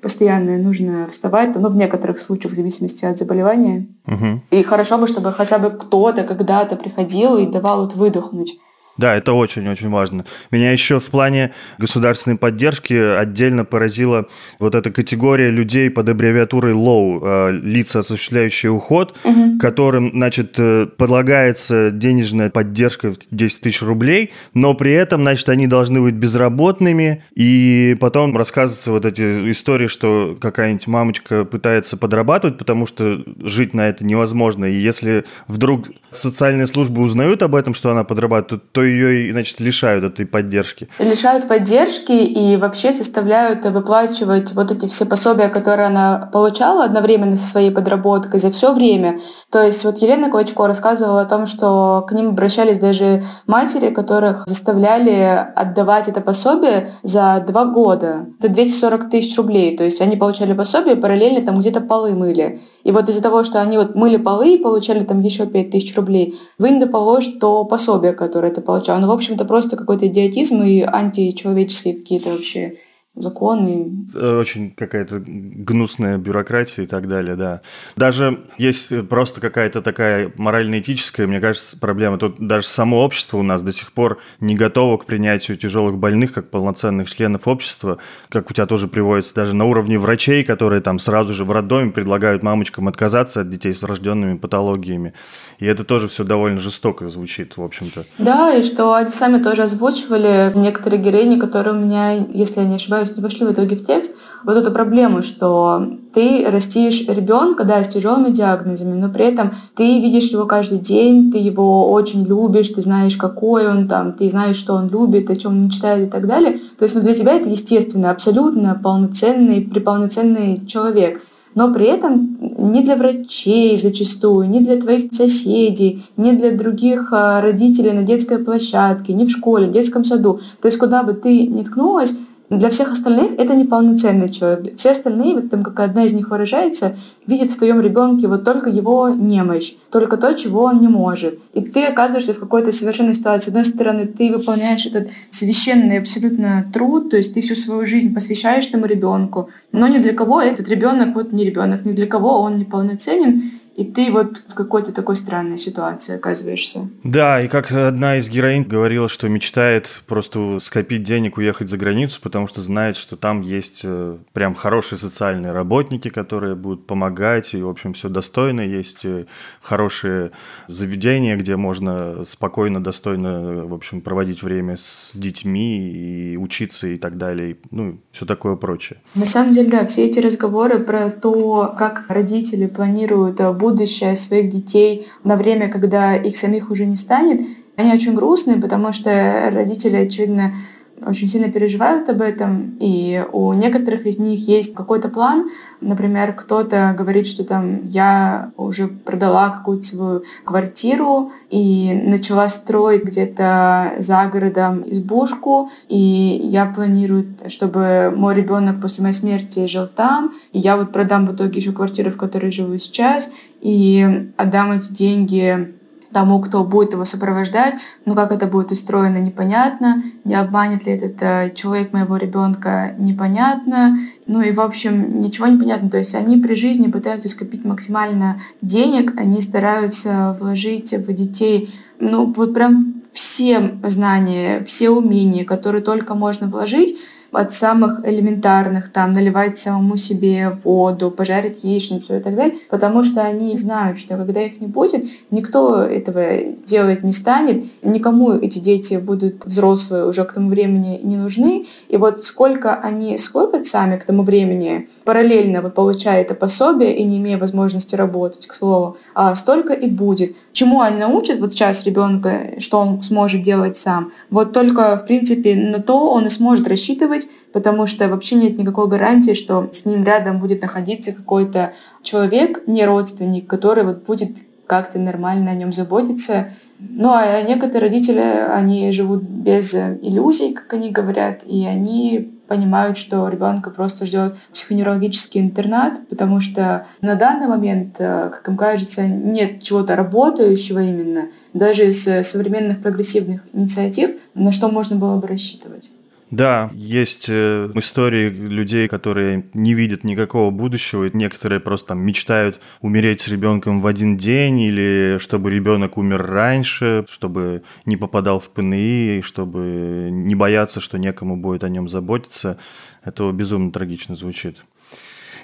постоянно 0.00 0.58
нужно 0.58 1.08
вставать, 1.10 1.56
ну, 1.56 1.68
в 1.68 1.76
некоторых 1.76 2.18
случаях, 2.18 2.52
в 2.52 2.56
зависимости 2.56 3.04
от 3.04 3.18
заболевания. 3.18 3.88
Угу. 4.06 4.42
И 4.50 4.62
хорошо 4.62 4.98
бы, 4.98 5.06
чтобы 5.06 5.32
хотя 5.32 5.58
бы 5.58 5.70
кто-то 5.70 6.22
когда-то 6.22 6.76
приходил 6.76 7.38
и 7.38 7.46
давал 7.46 7.80
вот 7.80 7.94
выдохнуть. 7.94 8.58
Да, 8.98 9.14
это 9.14 9.32
очень-очень 9.32 9.90
важно. 9.90 10.24
Меня 10.50 10.72
еще 10.72 10.98
в 10.98 11.06
плане 11.06 11.52
государственной 11.78 12.36
поддержки 12.36 12.94
отдельно 12.94 13.64
поразила 13.64 14.26
вот 14.58 14.74
эта 14.74 14.90
категория 14.90 15.50
людей 15.50 15.90
под 15.90 16.08
аббревиатурой 16.08 16.72
LOW, 16.72 17.20
э, 17.22 17.52
лица, 17.52 17.98
осуществляющие 17.98 18.72
уход, 18.72 19.16
угу. 19.22 19.58
которым, 19.58 20.10
значит, 20.12 20.54
э, 20.58 20.86
предлагается 20.96 21.90
денежная 21.90 22.48
поддержка 22.48 23.12
в 23.12 23.18
10 23.30 23.60
тысяч 23.60 23.82
рублей, 23.82 24.32
но 24.54 24.74
при 24.74 24.92
этом, 24.92 25.22
значит, 25.22 25.48
они 25.50 25.66
должны 25.66 26.00
быть 26.00 26.14
безработными, 26.14 27.22
и 27.34 27.96
потом 28.00 28.36
рассказываются 28.36 28.92
вот 28.92 29.04
эти 29.04 29.50
истории, 29.50 29.88
что 29.88 30.36
какая-нибудь 30.40 30.86
мамочка 30.86 31.44
пытается 31.44 31.96
подрабатывать, 31.98 32.56
потому 32.56 32.86
что 32.86 33.22
жить 33.42 33.74
на 33.74 33.88
это 33.88 34.06
невозможно, 34.06 34.64
и 34.64 34.74
если 34.74 35.24
вдруг 35.48 35.88
социальные 36.10 36.66
службы 36.66 37.02
узнают 37.02 37.42
об 37.42 37.54
этом, 37.54 37.74
что 37.74 37.90
она 37.90 38.04
подрабатывает, 38.04 38.72
то 38.72 38.85
ее, 38.86 39.32
значит, 39.32 39.60
лишают 39.60 40.04
этой 40.04 40.26
поддержки. 40.26 40.88
Лишают 40.98 41.48
поддержки 41.48 42.12
и 42.12 42.56
вообще 42.56 42.92
заставляют 42.92 43.64
выплачивать 43.64 44.52
вот 44.52 44.70
эти 44.72 44.88
все 44.88 45.04
пособия, 45.04 45.48
которые 45.48 45.86
она 45.86 46.30
получала 46.32 46.84
одновременно 46.84 47.36
со 47.36 47.46
своей 47.46 47.70
подработкой 47.70 48.40
за 48.40 48.50
все 48.50 48.72
время. 48.72 49.20
То 49.50 49.62
есть 49.62 49.84
вот 49.84 49.98
Елена 49.98 50.30
Клочко 50.30 50.66
рассказывала 50.66 51.22
о 51.22 51.26
том, 51.26 51.46
что 51.46 52.04
к 52.08 52.12
ним 52.12 52.28
обращались 52.28 52.78
даже 52.78 53.24
матери, 53.46 53.90
которых 53.90 54.44
заставляли 54.46 55.46
отдавать 55.54 56.08
это 56.08 56.20
пособие 56.20 56.94
за 57.02 57.44
два 57.46 57.64
года. 57.64 58.26
Это 58.38 58.48
240 58.48 59.10
тысяч 59.10 59.36
рублей. 59.36 59.76
То 59.76 59.84
есть 59.84 60.00
они 60.00 60.16
получали 60.16 60.52
пособие, 60.52 60.96
параллельно 60.96 61.44
там 61.44 61.58
где-то 61.58 61.80
полы 61.80 62.14
мыли. 62.14 62.60
И 62.84 62.92
вот 62.92 63.08
из-за 63.08 63.22
того, 63.22 63.44
что 63.44 63.60
они 63.60 63.78
вот 63.78 63.94
мыли 63.94 64.16
полы 64.16 64.54
и 64.54 64.58
получали 64.62 65.04
там 65.04 65.20
еще 65.20 65.46
5 65.46 65.70
тысяч 65.70 65.96
рублей, 65.96 66.38
вы 66.58 66.70
не 66.70 66.86
положите 66.86 67.38
то 67.38 67.64
пособие, 67.64 68.12
которое 68.12 68.52
ты 68.52 68.60
получал. 68.76 69.00
Ну, 69.00 69.08
в 69.08 69.12
общем-то, 69.12 69.44
просто 69.44 69.76
какой-то 69.76 70.06
идиотизм 70.06 70.62
и 70.62 70.80
античеловеческие 70.82 71.94
какие-то 71.94 72.30
вообще 72.30 72.76
законы. 73.16 74.06
Э, 74.14 74.38
очень 74.38 74.70
какая-то 74.70 75.22
гнусная 75.26 76.18
бюрократия 76.18 76.84
и 76.84 76.86
так 76.86 77.08
далее, 77.08 77.34
да. 77.36 77.62
Даже 77.96 78.44
есть 78.58 79.08
просто 79.08 79.40
какая-то 79.40 79.82
такая 79.82 80.32
морально-этическая, 80.36 81.26
мне 81.26 81.40
кажется, 81.40 81.78
проблема. 81.78 82.18
Тут 82.18 82.36
даже 82.38 82.66
само 82.66 83.02
общество 83.02 83.38
у 83.38 83.42
нас 83.42 83.62
до 83.62 83.72
сих 83.72 83.92
пор 83.92 84.18
не 84.40 84.54
готово 84.54 84.98
к 84.98 85.06
принятию 85.06 85.56
тяжелых 85.56 85.96
больных 85.96 86.32
как 86.32 86.50
полноценных 86.50 87.10
членов 87.12 87.48
общества, 87.48 87.98
как 88.28 88.50
у 88.50 88.54
тебя 88.54 88.66
тоже 88.66 88.88
приводится 88.88 89.34
даже 89.34 89.54
на 89.54 89.64
уровне 89.64 89.98
врачей, 89.98 90.44
которые 90.44 90.80
там 90.82 90.98
сразу 90.98 91.32
же 91.32 91.44
в 91.44 91.50
роддоме 91.50 91.90
предлагают 91.90 92.42
мамочкам 92.42 92.88
отказаться 92.88 93.40
от 93.40 93.50
детей 93.50 93.72
с 93.72 93.82
врожденными 93.82 94.36
патологиями. 94.36 95.14
И 95.58 95.66
это 95.66 95.84
тоже 95.84 96.08
все 96.08 96.24
довольно 96.24 96.58
жестоко 96.58 97.08
звучит, 97.08 97.56
в 97.56 97.62
общем-то. 97.62 98.04
Да, 98.18 98.54
и 98.54 98.62
что 98.62 98.94
они 98.94 99.10
сами 99.10 99.42
тоже 99.42 99.62
озвучивали 99.62 100.52
некоторые 100.54 101.00
героини, 101.00 101.38
которые 101.38 101.74
у 101.74 101.78
меня, 101.78 102.12
если 102.12 102.60
я 102.60 102.66
не 102.66 102.76
ошибаюсь, 102.76 103.05
есть 103.06 103.16
не 103.16 103.22
вошли 103.22 103.46
в 103.46 103.52
итоге 103.52 103.76
в 103.76 103.84
текст, 103.84 104.12
вот 104.44 104.56
эту 104.56 104.70
проблему, 104.70 105.22
что 105.22 105.98
ты 106.14 106.46
растишь 106.48 107.06
ребенка, 107.08 107.64
да, 107.64 107.82
с 107.82 107.88
тяжелыми 107.88 108.30
диагнозами, 108.30 108.94
но 108.94 109.08
при 109.08 109.24
этом 109.26 109.54
ты 109.74 110.00
видишь 110.00 110.30
его 110.30 110.46
каждый 110.46 110.78
день, 110.78 111.32
ты 111.32 111.38
его 111.38 111.90
очень 111.90 112.24
любишь, 112.24 112.68
ты 112.68 112.80
знаешь, 112.80 113.16
какой 113.16 113.68
он 113.68 113.88
там, 113.88 114.12
ты 114.12 114.28
знаешь, 114.28 114.56
что 114.56 114.74
он 114.74 114.88
любит, 114.88 115.30
о 115.30 115.36
чем 115.36 115.52
он 115.52 115.64
мечтает 115.64 116.08
и 116.08 116.10
так 116.10 116.26
далее. 116.26 116.60
То 116.78 116.84
есть 116.84 116.94
ну, 116.94 117.00
для 117.00 117.14
тебя 117.14 117.34
это 117.34 117.48
естественно, 117.48 118.10
абсолютно 118.10 118.78
полноценный, 118.82 119.62
приполноценный 119.62 120.64
человек. 120.66 121.20
Но 121.56 121.72
при 121.72 121.86
этом 121.86 122.36
ни 122.58 122.82
для 122.82 122.96
врачей 122.96 123.78
зачастую, 123.78 124.48
ни 124.48 124.60
для 124.60 124.78
твоих 124.78 125.12
соседей, 125.12 126.04
ни 126.16 126.32
для 126.32 126.52
других 126.52 127.08
а, 127.12 127.40
родителей 127.40 127.92
на 127.92 128.02
детской 128.02 128.38
площадке, 128.38 129.14
ни 129.14 129.24
в 129.24 129.30
школе, 129.30 129.66
в 129.66 129.72
детском 129.72 130.04
саду. 130.04 130.40
То 130.60 130.68
есть 130.68 130.78
куда 130.78 131.02
бы 131.02 131.14
ты 131.14 131.46
ни 131.46 131.62
ткнулась, 131.62 132.14
для 132.50 132.70
всех 132.70 132.92
остальных 132.92 133.32
это 133.38 133.54
неполноценный 133.54 134.28
человек. 134.28 134.76
Все 134.76 134.90
остальные, 134.90 135.34
вот 135.34 135.50
там 135.50 135.64
как 135.64 135.80
одна 135.80 136.04
из 136.04 136.12
них 136.12 136.30
выражается, 136.30 136.96
видят 137.26 137.50
в 137.50 137.56
твоем 137.56 137.80
ребенке 137.80 138.28
вот 138.28 138.44
только 138.44 138.70
его 138.70 139.08
немощь, 139.08 139.74
только 139.90 140.16
то, 140.16 140.32
чего 140.34 140.62
он 140.62 140.80
не 140.80 140.88
может. 140.88 141.40
И 141.54 141.60
ты 141.60 141.84
оказываешься 141.84 142.34
в 142.34 142.38
какой-то 142.38 142.70
совершенной 142.70 143.14
ситуации. 143.14 143.46
С 143.46 143.48
одной 143.48 143.64
стороны, 143.64 144.06
ты 144.06 144.32
выполняешь 144.32 144.86
этот 144.86 145.10
священный 145.30 145.98
абсолютно 145.98 146.70
труд, 146.72 147.10
то 147.10 147.16
есть 147.16 147.34
ты 147.34 147.40
всю 147.40 147.56
свою 147.56 147.84
жизнь 147.84 148.14
посвящаешь 148.14 148.68
этому 148.68 148.86
ребенку, 148.86 149.50
но 149.72 149.88
ни 149.88 149.98
для 149.98 150.12
кого 150.12 150.40
этот 150.40 150.68
ребенок 150.68 151.14
вот 151.14 151.32
не 151.32 151.44
ребенок, 151.44 151.84
ни 151.84 151.92
для 151.92 152.06
кого 152.06 152.40
он 152.40 152.58
неполноценен, 152.58 153.55
и 153.76 153.84
ты 153.84 154.10
вот 154.10 154.42
в 154.48 154.54
какой-то 154.54 154.90
такой 154.90 155.16
странной 155.16 155.58
ситуации 155.58 156.16
оказываешься. 156.16 156.88
Да, 157.04 157.40
и 157.42 157.46
как 157.46 157.70
одна 157.70 158.16
из 158.16 158.30
героинь 158.30 158.64
говорила, 158.64 159.08
что 159.08 159.28
мечтает 159.28 160.02
просто 160.06 160.58
скопить 160.60 161.02
денег, 161.02 161.36
уехать 161.36 161.68
за 161.68 161.76
границу, 161.76 162.18
потому 162.22 162.46
что 162.48 162.62
знает, 162.62 162.96
что 162.96 163.16
там 163.16 163.42
есть 163.42 163.82
э, 163.84 164.16
прям 164.32 164.54
хорошие 164.54 164.98
социальные 164.98 165.52
работники, 165.52 166.08
которые 166.08 166.54
будут 166.54 166.86
помогать, 166.86 167.52
и, 167.52 167.60
в 167.60 167.68
общем, 167.68 167.92
все 167.92 168.08
достойно, 168.08 168.62
есть 168.62 169.04
э, 169.04 169.26
хорошие 169.60 170.30
заведения, 170.68 171.36
где 171.36 171.56
можно 171.56 172.24
спокойно, 172.24 172.82
достойно, 172.82 173.66
в 173.66 173.74
общем, 173.74 174.00
проводить 174.00 174.42
время 174.42 174.78
с 174.78 175.12
детьми 175.14 176.32
и 176.32 176.36
учиться 176.38 176.86
и 176.86 176.96
так 176.96 177.18
далее, 177.18 177.58
ну, 177.70 177.98
все 178.10 178.24
такое 178.24 178.56
прочее. 178.56 179.00
На 179.14 179.26
самом 179.26 179.52
деле, 179.52 179.68
да, 179.68 179.86
все 179.86 180.06
эти 180.06 180.18
разговоры 180.18 180.78
про 180.78 181.10
то, 181.10 181.74
как 181.76 182.06
родители 182.08 182.66
планируют 182.66 183.38
э, 183.38 183.52
будущее 183.66 184.14
своих 184.14 184.50
детей 184.50 185.08
на 185.24 185.36
время, 185.36 185.68
когда 185.68 186.14
их 186.14 186.36
самих 186.36 186.70
уже 186.70 186.86
не 186.86 186.96
станет, 186.96 187.40
они 187.76 187.92
очень 187.92 188.14
грустные, 188.14 188.58
потому 188.58 188.92
что 188.92 189.50
родители, 189.50 189.96
очевидно, 189.96 190.54
очень 191.04 191.28
сильно 191.28 191.50
переживают 191.50 192.08
об 192.08 192.22
этом, 192.22 192.76
и 192.80 193.24
у 193.32 193.52
некоторых 193.52 194.06
из 194.06 194.18
них 194.18 194.48
есть 194.48 194.74
какой-то 194.74 195.08
план. 195.08 195.50
Например, 195.80 196.32
кто-то 196.32 196.94
говорит, 196.96 197.26
что 197.26 197.44
там 197.44 197.86
я 197.88 198.52
уже 198.56 198.88
продала 198.88 199.50
какую-то 199.50 199.86
свою 199.86 200.22
квартиру 200.44 201.32
и 201.50 201.92
начала 202.04 202.48
строить 202.48 203.04
где-то 203.04 203.94
за 203.98 204.26
городом 204.26 204.84
избушку, 204.86 205.70
и 205.88 205.98
я 205.98 206.66
планирую, 206.66 207.34
чтобы 207.48 208.12
мой 208.14 208.34
ребенок 208.34 208.80
после 208.80 209.02
моей 209.02 209.14
смерти 209.14 209.66
жил 209.66 209.86
там, 209.86 210.34
и 210.52 210.58
я 210.58 210.76
вот 210.76 210.92
продам 210.92 211.26
в 211.26 211.34
итоге 211.34 211.60
еще 211.60 211.72
квартиру, 211.72 212.10
в 212.10 212.16
которой 212.16 212.50
живу 212.50 212.78
сейчас, 212.78 213.32
и 213.60 214.30
отдам 214.36 214.72
эти 214.72 214.92
деньги 214.92 215.75
тому, 216.12 216.40
кто 216.40 216.64
будет 216.64 216.92
его 216.92 217.04
сопровождать. 217.04 217.74
Но 218.04 218.14
как 218.14 218.32
это 218.32 218.46
будет 218.46 218.72
устроено, 218.72 219.18
непонятно. 219.18 220.02
Не 220.24 220.34
обманет 220.34 220.86
ли 220.86 220.92
этот 220.92 221.16
э, 221.20 221.52
человек 221.54 221.92
моего 221.92 222.16
ребенка, 222.16 222.94
непонятно. 222.98 223.98
Ну 224.26 224.40
и, 224.40 224.52
в 224.52 224.60
общем, 224.60 225.20
ничего 225.20 225.46
не 225.46 225.58
понятно. 225.58 225.90
То 225.90 225.98
есть 225.98 226.14
они 226.14 226.36
при 226.36 226.54
жизни 226.54 226.90
пытаются 226.90 227.28
скопить 227.28 227.64
максимально 227.64 228.40
денег, 228.62 229.12
они 229.16 229.40
стараются 229.40 230.36
вложить 230.40 230.92
в 230.92 231.12
детей, 231.12 231.74
ну 231.98 232.32
вот 232.32 232.52
прям 232.52 233.02
все 233.12 233.78
знания, 233.84 234.62
все 234.64 234.90
умения, 234.90 235.44
которые 235.44 235.82
только 235.82 236.14
можно 236.14 236.48
вложить, 236.48 236.98
от 237.36 237.52
самых 237.52 238.00
элементарных, 238.04 238.90
там, 238.90 239.12
наливать 239.12 239.58
самому 239.58 239.96
себе 239.96 240.58
воду, 240.64 241.10
пожарить 241.10 241.64
яичницу 241.64 242.16
и 242.16 242.20
так 242.20 242.34
далее, 242.34 242.56
потому 242.70 243.04
что 243.04 243.20
они 243.20 243.54
знают, 243.56 243.98
что 243.98 244.16
когда 244.16 244.42
их 244.42 244.60
не 244.60 244.66
будет, 244.66 245.04
никто 245.30 245.82
этого 245.82 246.22
делать 246.66 247.02
не 247.04 247.12
станет, 247.12 247.64
никому 247.82 248.32
эти 248.32 248.58
дети 248.58 248.94
будут 248.94 249.44
взрослые 249.44 250.06
уже 250.06 250.24
к 250.24 250.32
тому 250.32 250.48
времени 250.48 250.98
не 251.02 251.16
нужны, 251.16 251.66
и 251.88 251.96
вот 251.96 252.24
сколько 252.24 252.74
они 252.74 253.18
скопят 253.18 253.66
сами 253.66 253.98
к 253.98 254.04
тому 254.04 254.22
времени, 254.22 254.88
параллельно 255.04 255.60
вот 255.60 255.74
получая 255.74 256.22
это 256.22 256.34
пособие 256.34 256.96
и 256.96 257.04
не 257.04 257.18
имея 257.18 257.38
возможности 257.38 257.94
работать, 257.94 258.46
к 258.46 258.54
слову, 258.54 258.96
а 259.14 259.34
столько 259.36 259.72
и 259.74 259.88
будет. 259.88 260.34
Чему 260.52 260.80
они 260.80 260.98
научат 260.98 261.38
вот 261.38 261.52
сейчас 261.52 261.84
ребенка, 261.84 262.52
что 262.60 262.78
он 262.78 263.02
сможет 263.02 263.42
делать 263.42 263.76
сам, 263.76 264.12
вот 264.30 264.52
только, 264.52 264.96
в 264.96 265.06
принципе, 265.06 265.54
на 265.54 265.82
то 265.82 266.10
он 266.10 266.26
и 266.26 266.30
сможет 266.30 266.66
рассчитывать, 266.66 267.25
потому 267.56 267.86
что 267.86 268.06
вообще 268.10 268.34
нет 268.34 268.58
никакой 268.58 268.86
гарантии, 268.86 269.32
что 269.32 269.70
с 269.72 269.86
ним 269.86 270.04
рядом 270.04 270.40
будет 270.40 270.60
находиться 270.60 271.12
какой-то 271.12 271.72
человек, 272.02 272.66
не 272.66 272.84
родственник, 272.84 273.48
который 273.48 273.82
вот 273.82 274.04
будет 274.04 274.36
как-то 274.66 274.98
нормально 274.98 275.52
о 275.52 275.54
нем 275.54 275.72
заботиться. 275.72 276.50
Ну, 276.78 277.14
а 277.14 277.40
некоторые 277.40 277.88
родители, 277.88 278.20
они 278.20 278.92
живут 278.92 279.22
без 279.22 279.72
иллюзий, 279.72 280.52
как 280.52 280.74
они 280.74 280.90
говорят, 280.90 281.44
и 281.46 281.64
они 281.64 282.38
понимают, 282.46 282.98
что 282.98 283.26
ребенка 283.26 283.70
просто 283.70 284.04
ждет 284.04 284.34
психоневрологический 284.52 285.40
интернат, 285.40 286.06
потому 286.10 286.40
что 286.40 286.86
на 287.00 287.14
данный 287.14 287.46
момент, 287.46 287.94
э, 287.98 288.32
как 288.34 288.46
им 288.48 288.58
кажется, 288.58 289.08
нет 289.08 289.62
чего-то 289.62 289.96
работающего 289.96 290.80
именно, 290.80 291.28
даже 291.54 291.86
из 291.86 292.04
современных 292.04 292.82
прогрессивных 292.82 293.40
инициатив, 293.54 294.10
на 294.34 294.52
что 294.52 294.68
можно 294.68 294.96
было 294.96 295.16
бы 295.16 295.26
рассчитывать. 295.26 295.88
Да, 296.30 296.70
есть 296.74 297.26
э, 297.28 297.70
истории 297.74 298.28
людей, 298.28 298.88
которые 298.88 299.48
не 299.54 299.74
видят 299.74 300.02
никакого 300.02 300.50
будущего, 300.50 301.04
и 301.04 301.16
некоторые 301.16 301.60
просто 301.60 301.88
там 301.88 302.00
мечтают 302.00 302.58
умереть 302.80 303.20
с 303.20 303.28
ребенком 303.28 303.80
в 303.80 303.86
один 303.86 304.16
день, 304.16 304.60
или 304.60 305.18
чтобы 305.20 305.52
ребенок 305.52 305.96
умер 305.96 306.26
раньше, 306.26 307.04
чтобы 307.08 307.62
не 307.84 307.96
попадал 307.96 308.40
в 308.40 308.50
ПНИ, 308.50 309.20
чтобы 309.22 310.08
не 310.10 310.34
бояться, 310.34 310.80
что 310.80 310.98
некому 310.98 311.36
будет 311.36 311.62
о 311.62 311.68
нем 311.68 311.88
заботиться. 311.88 312.58
Это 313.04 313.30
безумно 313.30 313.70
трагично 313.70 314.16
звучит. 314.16 314.56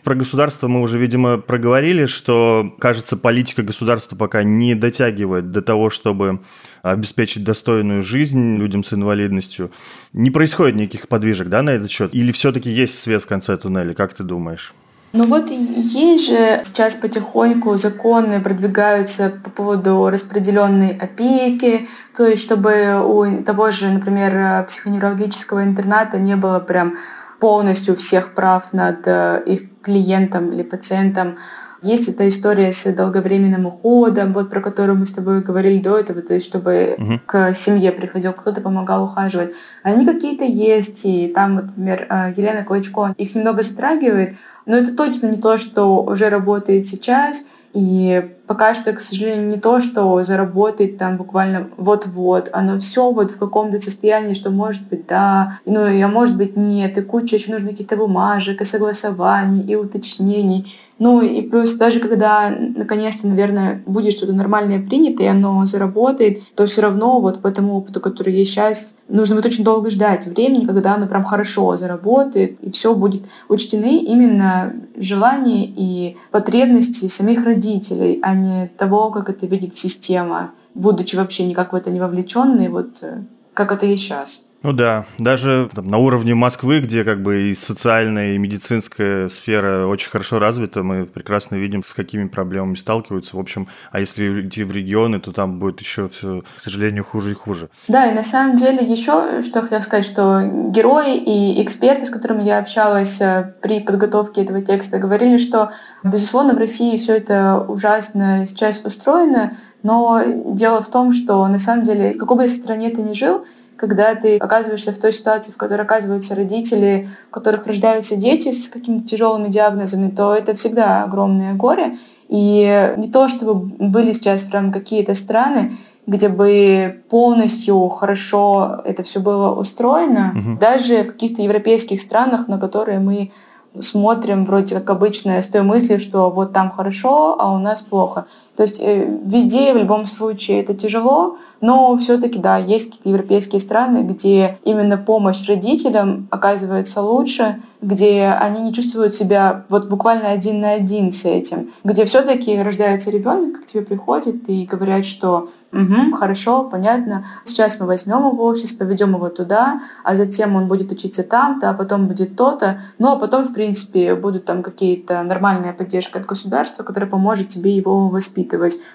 Про 0.05 0.17
государство 0.17 0.67
мы 0.67 0.81
уже, 0.81 0.99
видимо, 0.99 1.38
проговорили, 1.38 2.07
что, 2.07 2.75
кажется, 2.81 3.17
политика 3.17 3.62
государства 3.62 4.17
пока 4.17 4.43
не 4.43 4.75
дотягивает 4.75 5.53
до 5.53 5.62
того, 5.62 5.91
чтобы 5.91 6.41
обеспечить 6.83 7.45
достойную 7.45 8.03
жизнь 8.03 8.57
людям 8.57 8.83
с 8.83 8.93
инвалидностью. 8.93 9.71
Не 10.12 10.33
происходит 10.33 10.75
никаких 10.75 11.07
подвижек 11.07 11.49
да, 11.49 11.62
на 11.62 11.71
этот 11.71 11.91
счет? 11.91 12.12
Или 12.12 12.33
все-таки 12.33 12.69
есть 12.69 12.99
свет 12.99 13.23
в 13.23 13.27
конце 13.27 13.57
туннеля? 13.57 13.95
Как 13.95 14.12
ты 14.15 14.25
думаешь? 14.25 14.75
Ну 15.12 15.27
вот 15.27 15.51
есть 15.51 16.27
же 16.27 16.62
сейчас 16.65 16.95
потихоньку 16.95 17.77
законы 17.77 18.41
продвигаются 18.41 19.31
по 19.45 19.51
поводу 19.51 20.09
распределенной 20.09 20.97
опеки, 20.97 21.87
то 22.17 22.27
есть 22.27 22.43
чтобы 22.43 22.99
у 23.05 23.43
того 23.43 23.71
же, 23.71 23.91
например, 23.91 24.65
психоневрологического 24.65 25.65
интерната 25.65 26.19
не 26.19 26.35
было 26.35 26.61
прям 26.61 26.97
полностью 27.42 27.96
всех 27.96 28.37
прав 28.37 28.72
над 28.72 29.00
э, 29.05 29.42
их 29.46 29.62
клиентом 29.83 30.52
или 30.52 30.62
пациентом. 30.62 31.38
Есть 31.83 32.09
эта 32.09 32.28
история 32.28 32.70
с 32.70 32.92
долговременным 32.92 33.66
уходом, 33.66 34.33
вот 34.33 34.48
про 34.48 34.61
которую 34.61 34.96
мы 34.96 35.09
с 35.09 35.11
тобой 35.11 35.42
говорили 35.42 35.81
до 35.81 35.98
этого, 35.98 36.22
то 36.22 36.35
есть 36.35 36.46
чтобы 36.46 36.94
угу. 36.96 37.20
к 37.26 37.52
семье 37.55 37.90
приходил 37.90 38.33
кто-то, 38.33 38.61
помогал 38.61 39.02
ухаживать. 39.02 39.55
Они 39.83 40.07
какие-то 40.07 40.44
есть, 40.44 41.05
и 41.05 41.26
там, 41.35 41.57
например, 41.57 42.07
э, 42.09 42.33
Елена 42.37 42.62
Клочко 42.62 43.12
их 43.18 43.35
немного 43.35 43.62
затрагивает, 43.62 44.37
но 44.64 44.76
это 44.76 44.96
точно 44.96 45.26
не 45.26 45.38
то, 45.38 45.59
что 45.59 46.00
уже 46.05 46.28
работает 46.28 46.87
сейчас, 46.87 47.46
и 47.73 48.37
пока 48.47 48.75
что, 48.75 48.93
к 48.93 49.01
сожалению, 49.01 49.49
не 49.49 49.57
то, 49.57 49.81
что 49.81 50.23
заработать 50.23 50.99
там 50.99 51.17
буквально 51.17 51.71
вот-вот. 51.79 52.51
Оно 52.53 52.79
все 52.79 53.11
вот 53.11 53.31
в 53.31 53.39
каком-то 53.39 53.79
состоянии, 53.79 54.35
что 54.35 54.51
может 54.51 54.87
быть 54.89 55.07
да, 55.07 55.59
ну 55.65 55.87
и 55.87 56.01
а 56.01 56.09
может 56.09 56.37
быть 56.37 56.57
нет, 56.57 56.99
и 56.99 57.03
куча 57.03 57.37
еще 57.37 57.51
нужно 57.51 57.71
каких-то 57.71 57.97
бумажек, 57.97 58.61
и 58.61 58.65
согласований, 58.65 59.63
и 59.63 59.75
уточнений. 59.75 60.75
Ну 61.05 61.21
и 61.21 61.43
плюс 61.43 61.73
даже 61.73 61.99
когда 61.99 62.49
наконец-то, 62.57 63.27
наверное, 63.27 63.83
будет 63.87 64.12
что-то 64.12 64.33
нормальное 64.33 64.81
принято, 64.81 65.25
и 65.25 65.27
оно 65.27 65.67
заработает, 65.67 66.38
то 66.55 66.65
все 66.69 66.83
равно 66.83 67.21
вот 67.21 67.43
по 67.43 67.51
тому 67.51 67.79
опыту, 67.79 67.99
который 67.99 68.33
есть 68.33 68.53
сейчас, 68.53 68.95
нужно 69.09 69.35
будет 69.35 69.47
очень 69.47 69.65
долго 69.65 69.91
ждать 69.91 70.27
времени, 70.27 70.65
когда 70.65 70.95
оно 70.95 71.09
прям 71.09 71.25
хорошо 71.25 71.77
заработает, 71.77 72.61
и 72.61 72.71
все 72.71 72.95
будет 72.95 73.25
учтены 73.49 73.99
именно 73.99 74.75
желания 74.97 75.65
и 75.67 76.19
потребности 76.31 77.09
самих 77.09 77.45
родителей, 77.45 78.21
а 78.23 78.37
не 78.37 78.71
того, 78.79 79.11
как 79.11 79.29
это 79.29 79.45
видит 79.47 79.77
система, 79.77 80.53
будучи 80.73 81.17
вообще 81.17 81.45
никак 81.47 81.73
в 81.73 81.75
это 81.75 81.91
не 81.91 81.99
вовлеченной, 81.99 82.69
вот 82.69 82.99
э, 83.03 83.25
как 83.55 83.73
это 83.73 83.87
есть 83.87 84.05
сейчас. 84.05 84.45
Ну 84.62 84.72
да, 84.72 85.07
даже 85.18 85.68
там, 85.75 85.88
на 85.88 85.98
уровне 85.98 86.35
Москвы, 86.35 86.81
где 86.81 87.03
как 87.03 87.22
бы 87.22 87.51
и 87.51 87.55
социальная, 87.55 88.35
и 88.35 88.38
медицинская 88.38 89.29
сфера 89.29 89.87
очень 89.87 90.11
хорошо 90.11 90.38
развита, 90.38 90.83
мы 90.85 91.05
прекрасно 91.05 91.57
видим, 91.57 91.83
с 91.83 91.92
какими 91.92 92.29
проблемами 92.29 92.77
сталкиваются. 92.77 93.37
В 93.37 93.40
общем, 93.40 93.68
а 93.90 93.98
если 93.98 94.46
идти 94.46 94.62
в 94.62 94.70
регионы, 94.70 95.18
то 95.18 95.33
там 95.33 95.59
будет 95.59 95.81
еще 95.81 96.09
все, 96.09 96.42
к 96.59 96.62
сожалению, 96.62 97.05
хуже 97.05 97.33
и 97.33 97.35
хуже. 97.35 97.70
Да, 97.88 98.07
и 98.07 98.14
на 98.14 98.22
самом 98.22 98.57
деле 98.57 98.87
еще, 98.87 99.42
что 99.42 99.59
я 99.59 99.62
хотела 99.62 99.81
сказать, 99.81 100.05
что 100.05 100.42
герои 100.70 101.16
и 101.16 101.62
эксперты, 101.62 102.07
с 102.07 102.11
которыми 102.11 102.44
я 102.44 102.59
общалась 102.59 103.20
э, 103.20 103.55
при 103.61 103.81
подготовке 103.81 104.42
этого 104.42 104.62
текста, 104.62 104.98
говорили, 104.98 105.38
что, 105.38 105.72
безусловно, 106.05 106.55
в 106.55 106.59
России 106.59 106.96
все 106.96 107.16
это 107.16 107.59
ужасно 107.59 108.46
сейчас 108.46 108.85
устроено, 108.85 109.57
но 109.83 110.22
дело 110.25 110.83
в 110.83 110.88
том, 110.88 111.12
что 111.12 111.46
на 111.48 111.59
самом 111.59 111.83
деле, 111.83 112.14
в 112.14 112.18
какой 112.18 112.37
бы 112.37 112.48
стране 112.48 112.90
ты 112.90 113.03
ни 113.03 113.12
жил, 113.12 113.44
когда 113.83 114.14
ты 114.14 114.37
оказываешься 114.37 114.92
в 114.92 114.99
той 114.99 115.12
ситуации, 115.12 115.51
в 115.51 115.57
которой 115.57 115.83
оказываются 115.83 116.37
родители, 116.37 117.09
у 117.29 117.35
которых 117.35 117.66
рождаются 117.66 118.14
дети 118.14 118.53
с 118.53 118.68
какими-то 118.68 119.09
тяжелыми 119.09 119.49
диагнозами, 119.49 120.09
то 120.09 120.33
это 120.33 120.55
всегда 120.55 121.03
огромное 121.03 121.55
горе. 121.55 121.99
И 122.29 122.95
не 122.97 123.11
то, 123.11 123.27
чтобы 123.27 123.55
были 123.57 124.12
сейчас 124.12 124.45
прям 124.45 124.71
какие-то 124.71 125.14
страны, 125.14 125.79
где 126.07 126.29
бы 126.29 127.03
полностью 127.11 127.88
хорошо 127.88 128.83
это 128.85 129.03
все 129.03 129.18
было 129.18 129.53
устроено, 129.53 130.33
угу. 130.33 130.61
даже 130.61 131.03
в 131.03 131.09
каких-то 131.09 131.42
европейских 131.42 132.01
странах, 132.01 132.47
на 132.47 132.59
которые 132.59 133.01
мы 133.01 133.33
смотрим 133.81 134.45
вроде 134.45 134.77
как 134.77 134.90
обычно 134.90 135.42
с 135.42 135.49
той 135.49 135.62
мыслью, 135.62 135.99
что 135.99 136.31
вот 136.31 136.53
там 136.53 136.71
хорошо, 136.71 137.37
а 137.37 137.53
у 137.53 137.59
нас 137.59 137.83
плохо. 137.83 138.27
То 138.57 138.65
есть 138.65 138.81
э, 138.81 139.19
везде 139.25 139.73
в 139.73 139.79
любом 139.79 140.07
случае 140.07 140.61
это 140.61 140.75
тяжело, 140.75 141.38
но 141.62 141.97
все-таки, 141.97 142.38
да, 142.38 142.59
есть 142.59 142.87
какие-то 142.87 143.09
европейские 143.09 143.61
страны, 143.61 144.03
где 144.03 144.59
именно 144.65 144.99
помощь 144.99 145.47
родителям 145.49 146.29
оказывается 146.31 147.01
лучше, 147.01 147.62
где 147.81 148.37
они 148.41 148.61
не 148.61 148.75
чувствуют 148.75 149.15
себя 149.15 149.65
вот 149.69 149.88
буквально 149.88 150.31
один 150.31 150.61
на 150.61 150.73
один 150.73 151.12
с 151.12 151.25
этим, 151.25 151.73
где 151.83 152.05
все-таки 152.05 152.61
рождается 152.61 153.11
ребенок, 153.11 153.62
к 153.62 153.67
тебе 153.67 153.85
приходит 153.85 154.49
и 154.49 154.67
говорят, 154.67 155.07
что 155.07 155.49
Угу, 155.73 156.17
хорошо, 156.17 156.65
понятно. 156.65 157.25
Сейчас 157.45 157.81
мы 157.81 157.87
возьмем 157.87 158.27
его, 158.27 158.55
сейчас 158.55 158.73
поведем 158.73 159.15
его 159.15 159.31
туда, 159.31 159.81
а 160.05 160.15
затем 160.15 160.55
он 160.55 160.69
будет 160.69 160.93
учиться 160.93 161.23
там-то, 161.23 161.71
а 161.71 161.73
потом 161.73 162.09
будет 162.09 162.37
то-то. 162.37 162.83
Ну, 162.99 163.12
а 163.12 163.17
потом, 163.17 163.45
в 163.45 163.55
принципе, 163.55 164.15
будут 164.15 164.45
там 164.45 164.62
какие-то 164.62 165.23
нормальная 165.23 165.73
поддержка 165.73 166.19
от 166.19 166.27
государства, 166.27 166.83
которая 166.83 167.09
поможет 167.09 167.49
тебе 167.49 167.75
его 167.75 168.09
воспитывать. 168.11 168.41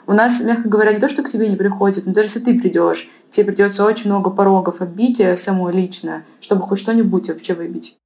У 0.05 0.13
нас, 0.13 0.39
мягко 0.41 0.69
говоря, 0.69 0.93
не 0.93 0.99
то, 0.99 1.10
что 1.10 1.23
к 1.23 1.29
тебе 1.29 1.49
не 1.49 1.55
приходит, 1.55 2.05
но 2.05 2.13
даже 2.13 2.27
если 2.27 2.39
ты 2.39 2.60
придешь, 2.60 3.10
тебе 3.29 3.47
придется 3.47 3.83
очень 3.83 4.10
много 4.10 4.29
порогов 4.29 4.81
отбить 4.81 5.19
э, 5.19 5.36
самой 5.36 5.73
лично, 5.73 6.23
чтобы 6.39 6.63
хоть 6.63 6.79
что-нибудь 6.79 7.29
вообще 7.29 7.53
выбить. 7.53 7.97